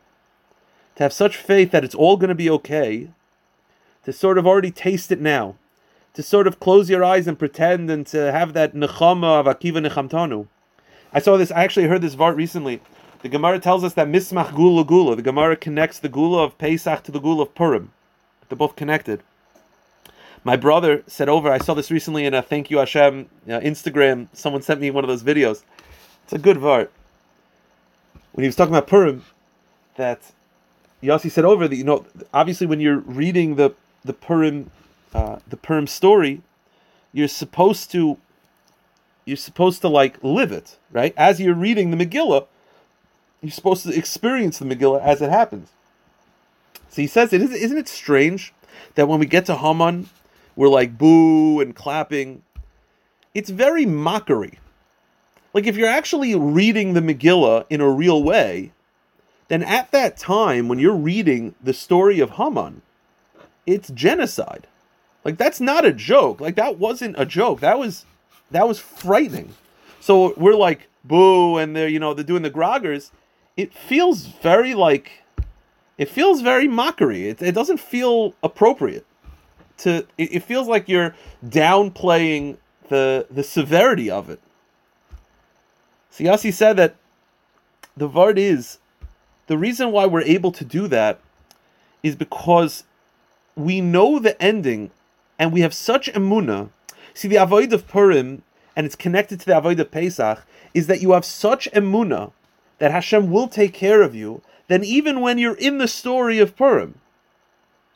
to 0.97 1.03
have 1.03 1.13
such 1.15 1.39
faith 1.39 1.71
that 1.71 1.85
it's 1.85 1.95
all 1.95 2.19
going 2.19 2.29
to 2.29 2.35
be 2.35 2.51
okay, 2.51 3.09
to 4.05 4.13
sort 4.13 4.39
of 4.39 4.47
already 4.47 4.71
taste 4.71 5.13
it 5.13 5.21
now, 5.21 5.57
to 6.15 6.23
sort 6.23 6.47
of 6.47 6.61
close 6.61 6.91
your 6.91 7.05
eyes 7.05 7.27
and 7.27 7.39
pretend 7.39 7.91
and 7.91 8.07
to 8.09 8.33
have 8.33 8.53
that 8.53 8.75
nechama 8.75 9.41
of 9.41 9.47
Akiva 9.47 9.87
nechamtanu. 9.87 10.47
I 11.13 11.21
saw 11.21 11.37
this, 11.37 11.51
I 11.51 11.65
actually 11.65 11.87
heard 11.87 12.03
this 12.03 12.15
vart 12.15 12.37
recently. 12.37 12.81
The 13.23 13.29
Gemara 13.29 13.59
tells 13.59 13.85
us 13.85 13.95
that 13.95 14.09
mismach 14.09 14.55
gula 14.55 14.85
gula, 14.85 15.17
the 15.17 15.23
Gemara 15.23 15.57
connects 15.57 15.99
the 15.99 16.09
gula 16.09 16.45
of 16.45 16.57
Pesach 16.57 17.03
to 17.03 17.13
the 17.13 17.21
gula 17.21 17.43
of 17.43 17.55
Purim. 17.55 17.93
They're 18.49 18.57
both 18.57 18.77
connected. 18.77 19.23
My 20.43 20.57
brother 20.57 21.03
said 21.07 21.29
over, 21.29 21.51
I 21.51 21.59
saw 21.59 21.75
this 21.75 21.91
recently 21.91 22.25
in 22.25 22.33
a 22.33 22.41
Thank 22.41 22.71
You 22.71 22.79
Hashem 22.79 23.29
uh, 23.47 23.61
Instagram. 23.61 24.29
Someone 24.33 24.63
sent 24.63 24.81
me 24.81 24.91
one 24.91 25.05
of 25.05 25.09
those 25.09 25.23
videos. 25.23 25.63
It's 26.25 26.33
a 26.33 26.39
good 26.39 26.57
vart. 26.57 26.89
When 28.33 28.43
he 28.43 28.49
was 28.49 28.57
talking 28.57 28.75
about 28.75 28.87
Purim, 28.87 29.25
that 29.97 30.33
Yossi 31.03 31.31
said 31.31 31.45
over 31.45 31.69
that, 31.69 31.77
you 31.77 31.85
know, 31.85 32.07
obviously 32.33 32.67
when 32.67 32.81
you're 32.81 33.01
reading 33.01 33.57
the, 33.57 33.75
the 34.05 34.13
Purim, 34.13 34.71
uh, 35.15 35.39
the 35.49 35.57
Purim 35.57 35.87
story, 35.87 36.43
you're 37.13 37.29
supposed 37.29 37.91
to 37.93 38.19
you're 39.25 39.37
supposed 39.37 39.81
to 39.83 39.89
like 39.89 40.23
live 40.23 40.51
it, 40.51 40.79
right? 40.91 41.15
As 41.17 41.41
you're 41.41 41.55
reading 41.55 41.91
the 41.91 42.05
Megillah, 42.05 42.47
you're 43.41 43.53
supposed 43.53 43.85
to 43.85 43.97
experience 43.97 44.59
the 44.59 44.65
Megillah 44.65 45.03
as 45.03 45.23
it 45.23 45.31
happens. 45.31 45.71
So 46.89 47.03
he 47.03 47.07
says, 47.07 47.33
it 47.33 47.41
is, 47.41 47.53
isn't 47.53 47.79
it 47.79 47.89
strange 47.89 48.53
that 48.97 49.07
when 49.07 49.21
we 49.21 49.27
get 49.27 49.47
to 49.47 49.57
Haman, 49.57 50.09
we're 50.57 50.69
like 50.69 50.99
boo 50.99 51.61
and 51.61 51.77
clapping? 51.77 52.43
It's 53.35 53.51
very 53.51 53.87
mockery. 53.87 54.59
Like 55.55 55.67
if 55.67 55.77
you're 55.77 55.89
actually 55.89 56.35
reading 56.35 56.95
the 56.95 57.01
Megillah 57.01 57.67
in 57.71 57.81
a 57.81 57.91
real 57.91 58.23
way, 58.23 58.73
then 59.49 59.63
at 59.63 59.91
that 59.93 60.17
time 60.17 60.69
when 60.69 60.79
you're 60.79 60.95
reading 60.95 61.55
the 61.63 61.73
story 61.73 62.19
of 62.21 62.31
Haman, 62.31 62.83
it's 63.71 63.91
genocide. 63.91 64.67
Like 65.25 65.37
that's 65.37 65.61
not 65.61 65.85
a 65.85 65.93
joke. 65.93 66.41
Like 66.41 66.57
that 66.57 66.79
wasn't 66.79 67.15
a 67.19 67.27
joke. 67.27 67.61
That 67.61 67.79
was 67.79 68.05
that 68.51 68.67
was 68.67 68.79
frightening. 68.79 69.55
So 70.01 70.35
we're 70.37 70.55
like 70.55 70.89
boo, 71.05 71.57
and 71.57 71.77
they're 71.77 71.89
you 71.89 71.99
know 71.99 72.15
they're 72.15 72.25
doing 72.25 72.43
the 72.43 72.51
groggers. 72.51 73.11
It 73.57 73.73
feels 73.73 74.27
very 74.27 74.75
like 74.75 75.23
it 75.99 76.09
feels 76.09 76.41
very 76.41 76.67
mockery. 76.67 77.29
It, 77.29 77.43
it 77.43 77.55
doesn't 77.55 77.79
feel 77.79 78.35
appropriate. 78.43 79.07
To 79.79 80.07
it, 80.17 80.35
it 80.35 80.43
feels 80.43 80.67
like 80.67 80.89
you're 80.89 81.15
downplaying 81.47 82.57
the 82.89 83.27
the 83.31 83.45
severity 83.45 84.11
of 84.11 84.31
it. 84.31 84.41
Siyasi 86.13 86.53
said 86.53 86.77
that 86.79 86.97
the 87.97 88.09
vart 88.09 88.39
is 88.39 88.79
the 89.47 89.59
reason 89.59 89.93
why 89.93 90.07
we're 90.07 90.23
able 90.23 90.53
to 90.53 90.65
do 90.65 90.89
that 90.89 91.21
is 92.03 92.17
because 92.17 92.85
we 93.57 93.81
know 93.81 94.19
the 94.19 94.41
ending 94.43 94.91
and 95.39 95.53
we 95.53 95.61
have 95.61 95.75
such 95.75 96.13
emuna 96.13 96.71
See, 97.15 97.29
the 97.29 97.37
avoid 97.37 97.73
of 97.73 97.89
Purim, 97.89 98.43
and 98.77 98.85
it's 98.87 98.97
connected 98.97 99.41
to 99.41 99.47
the 99.47 99.59
avoid 99.59 99.81
of 99.81 99.91
Pesach, 99.91 100.45
is 100.73 100.87
that 100.87 101.03
you 101.03 101.13
have 101.13 101.25
such 101.25 101.71
emuna 101.73 102.33
that 102.79 102.93
Hashem 102.93 103.31
will 103.31 103.49
take 103.49 103.75
care 103.75 104.03
of 104.03 104.15
you. 104.15 104.43
Then 104.69 104.85
even 104.85 105.21
when 105.21 105.39
you're 105.39 105.57
in 105.57 105.79
the 105.79 105.89
story 105.89 106.39
of 106.39 106.57
Purim, 106.57 107.01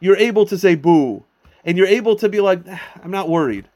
you're 0.01 0.17
able 0.17 0.45
to 0.47 0.59
say 0.59 0.75
boo, 0.75 1.25
and 1.65 1.79
you're 1.79 1.87
able 1.87 2.17
to 2.17 2.29
be 2.29 2.41
like, 2.41 2.61
ah, 2.69 2.83
I'm 3.03 3.11
not 3.11 3.29
worried. 3.29 3.69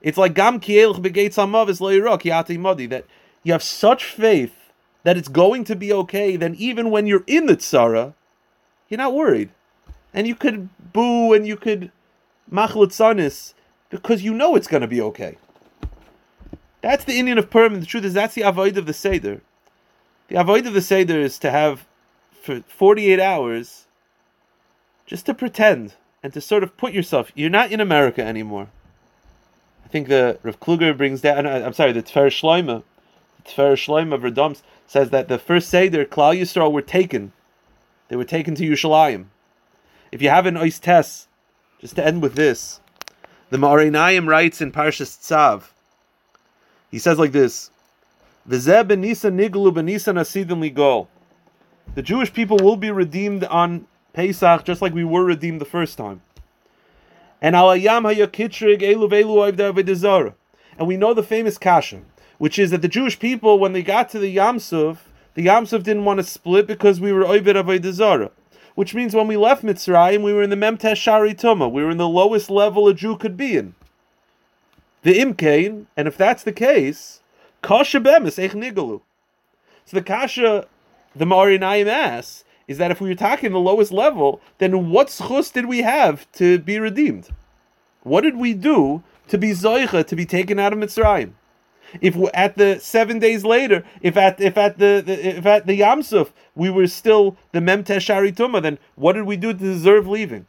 It's 0.00 0.18
like 0.18 0.34
gam 0.34 0.60
modi 0.60 2.86
that 2.86 3.04
you 3.42 3.52
have 3.52 3.62
such 3.62 4.04
faith 4.04 4.54
that 5.04 5.16
it's 5.16 5.28
going 5.28 5.64
to 5.64 5.74
be 5.74 5.92
okay. 5.92 6.36
Then 6.36 6.54
even 6.56 6.90
when 6.90 7.06
you're 7.06 7.24
in 7.26 7.46
the 7.46 7.56
tzara, 7.56 8.14
you're 8.88 8.98
not 8.98 9.14
worried, 9.14 9.50
and 10.14 10.26
you 10.26 10.34
could 10.34 10.68
boo 10.92 11.32
and 11.32 11.46
you 11.46 11.56
could 11.56 11.90
machlut 12.50 13.54
because 13.90 14.22
you 14.22 14.34
know 14.34 14.54
it's 14.56 14.66
going 14.66 14.80
to 14.80 14.86
be 14.86 15.00
okay. 15.00 15.36
That's 16.80 17.04
the 17.04 17.18
inyan 17.18 17.38
of 17.38 17.50
Purim. 17.50 17.78
The 17.78 17.86
truth 17.86 18.04
is, 18.04 18.14
that's 18.14 18.34
the 18.34 18.42
avoid 18.42 18.76
of 18.76 18.86
the 18.86 18.92
Seder. 18.92 19.40
The 20.28 20.40
avoid 20.40 20.66
of 20.66 20.74
the 20.74 20.80
Seder 20.80 21.20
is 21.20 21.38
to 21.38 21.50
have 21.50 21.86
for 22.32 22.62
48 22.66 23.20
hours 23.20 23.86
just 25.06 25.26
to 25.26 25.34
pretend 25.34 25.94
and 26.22 26.32
to 26.32 26.40
sort 26.40 26.62
of 26.62 26.76
put 26.76 26.92
yourself. 26.92 27.30
You're 27.34 27.50
not 27.50 27.70
in 27.70 27.80
America 27.80 28.22
anymore. 28.22 28.68
I 29.84 29.88
think 29.88 30.08
the 30.08 30.38
Rav 30.42 30.58
Kluger 30.58 30.96
brings 30.96 31.20
down. 31.20 31.46
Uh, 31.46 31.62
I'm 31.64 31.72
sorry, 31.72 31.92
the 31.92 32.02
Tfer 32.02 32.28
Shloima, 32.28 32.82
the 33.44 33.50
Tfer 33.50 33.74
Shloima 33.74 34.14
of 34.14 34.22
Radoms 34.22 34.62
says 34.86 35.10
that 35.10 35.28
the 35.28 35.38
first 35.38 35.68
Seder, 35.68 36.04
Klal 36.04 36.38
Yisrael, 36.38 36.72
were 36.72 36.82
taken. 36.82 37.32
They 38.08 38.16
were 38.16 38.24
taken 38.24 38.54
to 38.56 38.64
Yerushalayim. 38.64 39.26
If 40.12 40.20
you 40.20 40.28
have 40.28 40.44
an 40.44 40.56
Ois 40.56 40.78
Tess, 40.78 41.26
just 41.80 41.96
to 41.96 42.06
end 42.06 42.20
with 42.20 42.34
this, 42.34 42.80
the 43.48 43.56
Me'or 43.56 43.78
Einayim 43.78 44.28
writes 44.28 44.60
in 44.60 44.70
Parshas 44.70 45.16
Tzav. 45.16 45.70
He 46.90 46.98
says 46.98 47.18
like 47.18 47.32
this: 47.32 47.70
"V'zeh 48.46 48.84
benisa 48.84 49.32
niglu 49.32 49.72
benisa 49.72 50.12
nasidim 50.12 50.60
ligol." 50.60 51.06
The 51.94 52.02
Jewish 52.02 52.30
people 52.30 52.58
will 52.58 52.76
be 52.76 52.90
redeemed 52.90 53.44
on 53.44 53.86
Pesach, 54.12 54.64
just 54.64 54.82
like 54.82 54.92
we 54.92 55.02
were 55.02 55.24
redeemed 55.24 55.62
the 55.62 55.64
first 55.64 55.96
time. 55.96 56.20
And 57.40 57.54
alayam 57.54 58.04
hayakitrig 58.04 58.82
elu 58.82 59.08
velu 59.10 60.34
And 60.76 60.86
we 60.86 60.98
know 60.98 61.14
the 61.14 61.22
famous 61.22 61.56
kasha, 61.56 62.02
which 62.36 62.58
is 62.58 62.70
that 62.70 62.82
the 62.82 62.88
Jewish 62.88 63.18
people, 63.18 63.58
when 63.58 63.72
they 63.72 63.82
got 63.82 64.10
to 64.10 64.18
the 64.18 64.36
Yamsuf, 64.36 64.98
the 65.32 65.46
Yamsuf 65.46 65.82
didn't 65.82 66.04
want 66.04 66.18
to 66.18 66.24
split 66.24 66.66
because 66.66 67.00
we 67.00 67.14
were 67.14 67.24
oived 67.24 67.46
avodah 67.46 68.30
which 68.74 68.94
means 68.94 69.14
when 69.14 69.26
we 69.26 69.36
left 69.36 69.64
Mitzrayim, 69.64 70.22
we 70.22 70.32
were 70.32 70.42
in 70.42 70.50
the 70.50 70.56
Memtesh 70.56 70.96
Shari 70.96 71.34
Tuma. 71.34 71.70
We 71.70 71.82
were 71.82 71.90
in 71.90 71.98
the 71.98 72.08
lowest 72.08 72.50
level 72.50 72.88
a 72.88 72.94
Jew 72.94 73.16
could 73.16 73.36
be 73.36 73.56
in. 73.56 73.74
The 75.02 75.18
Imkain, 75.18 75.86
and 75.96 76.08
if 76.08 76.16
that's 76.16 76.42
the 76.42 76.52
case, 76.52 77.20
Kasha 77.60 78.00
Bemis 78.00 78.38
Eich 78.38 78.52
Nigalu. 78.52 79.00
So 79.84 79.96
the 79.96 80.02
Kasha, 80.02 80.66
the 81.14 81.26
Me'or 81.26 81.48
Einayim 81.48 81.86
asks, 81.86 82.44
is 82.68 82.78
that 82.78 82.90
if 82.90 83.00
we 83.00 83.08
were 83.08 83.14
talking 83.14 83.52
the 83.52 83.58
lowest 83.58 83.92
level, 83.92 84.40
then 84.58 84.90
what 84.90 85.08
schus 85.08 85.52
did 85.52 85.66
we 85.66 85.82
have 85.82 86.30
to 86.32 86.58
be 86.58 86.78
redeemed? 86.78 87.28
What 88.02 88.22
did 88.22 88.36
we 88.36 88.54
do 88.54 89.02
to 89.28 89.38
be 89.38 89.50
zoicha, 89.50 90.06
to 90.06 90.16
be 90.16 90.24
taken 90.24 90.58
out 90.58 90.72
of 90.72 90.78
Mitzrayim? 90.78 91.32
If 92.00 92.16
at 92.34 92.56
the 92.56 92.78
seven 92.80 93.18
days 93.18 93.44
later, 93.44 93.84
if 94.00 94.16
at 94.16 94.40
if 94.40 94.56
at 94.56 94.78
the, 94.78 95.02
the 95.04 95.36
if 95.38 95.46
at 95.46 95.66
the 95.66 95.80
Yamsuf 95.80 96.30
we 96.54 96.70
were 96.70 96.86
still 96.86 97.36
the 97.52 97.60
Memtes 97.60 97.98
Sharituma, 97.98 98.62
then 98.62 98.78
what 98.94 99.12
did 99.12 99.24
we 99.24 99.36
do 99.36 99.52
to 99.52 99.58
deserve 99.58 100.06
leaving? 100.06 100.46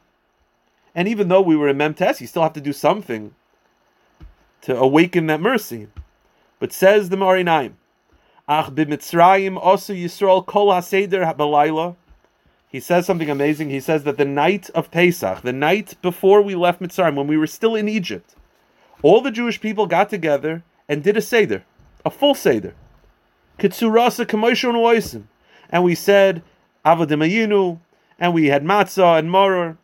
And 0.94 1.08
even 1.08 1.28
though 1.28 1.42
we 1.42 1.56
were 1.56 1.68
in 1.68 1.78
Memtes, 1.78 2.20
you 2.20 2.26
still 2.26 2.42
have 2.42 2.52
to 2.54 2.60
do 2.60 2.72
something 2.72 3.34
to 4.62 4.76
awaken 4.76 5.26
that 5.26 5.40
mercy. 5.40 5.88
But 6.58 6.72
says 6.72 7.08
the 7.08 7.16
Me'or 7.16 7.36
Einayim, 7.36 7.74
Ach 8.48 8.70
b'Mitzrayim 8.70 9.58
also 9.60 9.92
Yisrael 9.92 10.46
kol 10.46 10.68
haseder 10.68 11.96
he 12.74 12.80
says 12.80 13.06
something 13.06 13.30
amazing. 13.30 13.70
He 13.70 13.78
says 13.78 14.02
that 14.02 14.16
the 14.16 14.24
night 14.24 14.68
of 14.70 14.90
Pesach, 14.90 15.42
the 15.42 15.52
night 15.52 15.94
before 16.02 16.42
we 16.42 16.56
left 16.56 16.82
Mitzrayim, 16.82 17.14
when 17.14 17.28
we 17.28 17.36
were 17.36 17.46
still 17.46 17.76
in 17.76 17.88
Egypt, 17.88 18.34
all 19.00 19.20
the 19.20 19.30
Jewish 19.30 19.60
people 19.60 19.86
got 19.86 20.10
together 20.10 20.64
and 20.88 21.02
did 21.02 21.16
a 21.16 21.22
Seder, 21.22 21.64
a 22.04 22.10
full 22.10 22.34
Seder. 22.34 22.74
Kitsurasa 23.58 24.26
Kamoshon 24.26 24.74
Oisim. 24.74 25.24
And 25.70 25.84
we 25.84 25.94
said 25.94 26.42
Avodim 26.84 27.78
and 28.18 28.34
we 28.34 28.46
had 28.46 28.64
matzah 28.64 29.18
and 29.18 29.30
maror 29.30 29.76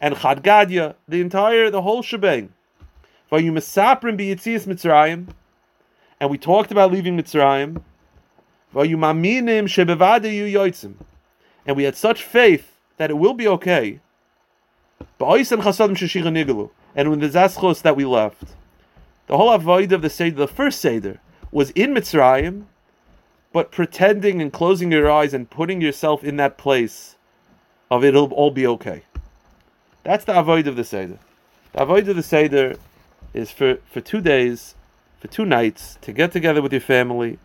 and 0.00 0.16
chad 0.18 0.42
gadya, 0.42 0.94
the 1.08 1.20
entire, 1.20 1.70
the 1.70 1.82
whole 1.82 2.02
shebang. 2.02 2.50
Vayu 3.32 3.50
mesaprim 3.50 4.18
biyitzias 4.18 4.66
Mitzrayim, 4.66 5.28
and 6.20 6.30
we 6.30 6.36
talked 6.36 6.70
about 6.70 6.92
leaving 6.92 7.16
Mitzrayim. 7.16 7.80
Vayu 8.74 8.96
maminim 8.96 9.64
shebevadayu 9.64 10.52
yoitzim, 10.52 10.94
and 11.64 11.76
we 11.76 11.84
had 11.84 11.96
such 11.96 12.22
faith 12.22 12.76
that 12.98 13.10
it 13.10 13.14
will 13.14 13.34
be 13.34 13.48
okay. 13.48 14.00
And 15.18 15.28
when 15.28 15.48
the 17.20 17.28
zaschos 17.28 17.82
that 17.82 17.96
we 17.96 18.04
left, 18.04 18.44
the 19.26 19.36
whole 19.36 19.52
avoid 19.52 19.92
of 19.92 20.02
the 20.02 20.10
seder, 20.10 20.36
the 20.36 20.48
first 20.48 20.80
seder, 20.80 21.20
was 21.50 21.70
in 21.70 21.94
Mitzrayim, 21.94 22.64
but 23.52 23.70
pretending 23.70 24.42
and 24.42 24.52
closing 24.52 24.90
your 24.90 25.10
eyes 25.10 25.32
and 25.32 25.48
putting 25.48 25.80
yourself 25.80 26.24
in 26.24 26.36
that 26.36 26.58
place 26.58 27.14
of 27.90 28.04
it'll 28.04 28.32
all 28.32 28.50
be 28.50 28.66
okay. 28.66 29.04
That's 30.02 30.24
the 30.24 30.38
avoid 30.38 30.66
of 30.66 30.76
the 30.76 30.84
Seder. 30.84 31.18
The 31.72 31.82
avoid 31.82 32.08
of 32.08 32.16
the 32.16 32.22
Seder 32.22 32.76
is 33.32 33.50
for, 33.50 33.78
for 33.90 34.00
two 34.00 34.20
days, 34.20 34.74
for 35.20 35.28
two 35.28 35.44
nights, 35.44 35.96
to 36.02 36.12
get 36.12 36.32
together 36.32 36.60
with 36.60 36.72
your 36.72 36.80
family 36.80 37.38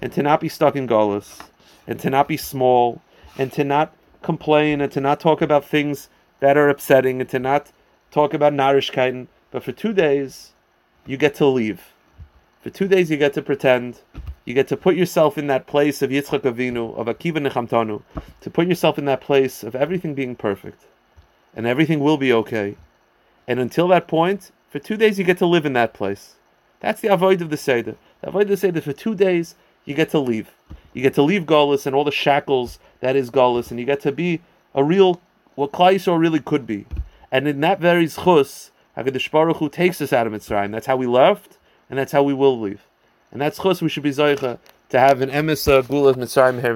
and 0.00 0.12
to 0.12 0.22
not 0.22 0.40
be 0.40 0.48
stuck 0.48 0.76
in 0.76 0.86
Golas, 0.86 1.40
and 1.86 1.98
to 2.00 2.10
not 2.10 2.28
be 2.28 2.36
small, 2.36 3.00
and 3.38 3.52
to 3.52 3.64
not 3.64 3.94
complain, 4.22 4.80
and 4.80 4.92
to 4.92 5.00
not 5.00 5.20
talk 5.20 5.40
about 5.40 5.64
things 5.64 6.08
that 6.40 6.56
are 6.56 6.68
upsetting, 6.68 7.20
and 7.20 7.30
to 7.30 7.38
not 7.38 7.72
talk 8.10 8.34
about 8.34 8.52
Narishkeiten. 8.52 9.28
But 9.50 9.62
for 9.62 9.72
two 9.72 9.92
days, 9.92 10.52
you 11.06 11.16
get 11.16 11.34
to 11.36 11.46
leave. 11.46 11.92
For 12.60 12.70
two 12.70 12.88
days, 12.88 13.10
you 13.10 13.16
get 13.16 13.34
to 13.34 13.42
pretend. 13.42 14.00
You 14.44 14.54
get 14.54 14.68
to 14.68 14.76
put 14.76 14.96
yourself 14.96 15.38
in 15.38 15.46
that 15.48 15.66
place 15.66 16.02
of 16.02 16.10
Yitzchak 16.10 16.40
Avinu, 16.40 16.96
of 16.96 17.06
Akiva 17.06 17.46
Nechamtanu, 17.46 18.02
to 18.40 18.50
put 18.50 18.68
yourself 18.68 18.98
in 18.98 19.04
that 19.06 19.20
place 19.20 19.62
of 19.62 19.74
everything 19.74 20.14
being 20.14 20.36
perfect 20.36 20.84
and 21.56 21.66
everything 21.66 22.00
will 22.00 22.16
be 22.16 22.32
okay. 22.32 22.76
And 23.46 23.60
until 23.60 23.88
that 23.88 24.08
point, 24.08 24.50
for 24.70 24.78
two 24.78 24.96
days 24.96 25.18
you 25.18 25.24
get 25.24 25.38
to 25.38 25.46
live 25.46 25.66
in 25.66 25.72
that 25.74 25.94
place. 25.94 26.34
That's 26.80 27.00
the 27.00 27.08
avoid 27.08 27.40
of 27.40 27.50
the 27.50 27.56
Seder. 27.56 27.96
The 28.20 28.28
avoid 28.28 28.44
of 28.44 28.48
the 28.48 28.56
Seder, 28.56 28.80
for 28.80 28.92
two 28.92 29.14
days 29.14 29.54
you 29.84 29.94
get 29.94 30.10
to 30.10 30.18
leave. 30.18 30.50
You 30.92 31.02
get 31.02 31.14
to 31.14 31.22
leave 31.22 31.44
Golis 31.44 31.86
and 31.86 31.94
all 31.94 32.04
the 32.04 32.10
shackles 32.10 32.78
that 33.00 33.16
is 33.16 33.30
Golis, 33.30 33.70
and 33.70 33.78
you 33.78 33.86
get 33.86 34.00
to 34.00 34.12
be 34.12 34.40
a 34.74 34.82
real, 34.82 35.20
what 35.54 35.72
Klai 35.72 35.98
really 36.18 36.40
could 36.40 36.66
be. 36.66 36.86
And 37.30 37.46
in 37.46 37.60
that 37.60 37.80
very 37.80 38.06
schus, 38.06 38.70
HaKadosh 38.96 39.30
Baruch 39.30 39.56
Hu 39.58 39.68
takes 39.68 40.00
us 40.00 40.12
out 40.12 40.26
of 40.26 40.32
Mitzrayim. 40.32 40.70
That's 40.70 40.86
how 40.86 40.96
we 40.96 41.06
left, 41.06 41.58
and 41.90 41.98
that's 41.98 42.12
how 42.12 42.22
we 42.22 42.34
will 42.34 42.58
leave. 42.60 42.82
And 43.32 43.40
that's 43.40 43.58
schus 43.58 43.82
we 43.82 43.88
should 43.88 44.02
be 44.04 44.10
zoicha 44.10 44.58
to 44.90 45.00
have 45.00 45.20
an 45.20 45.30
emes 45.30 45.88
gula 45.88 46.10
of 46.10 46.16
Mitzrayim 46.16 46.60
here 46.60 46.74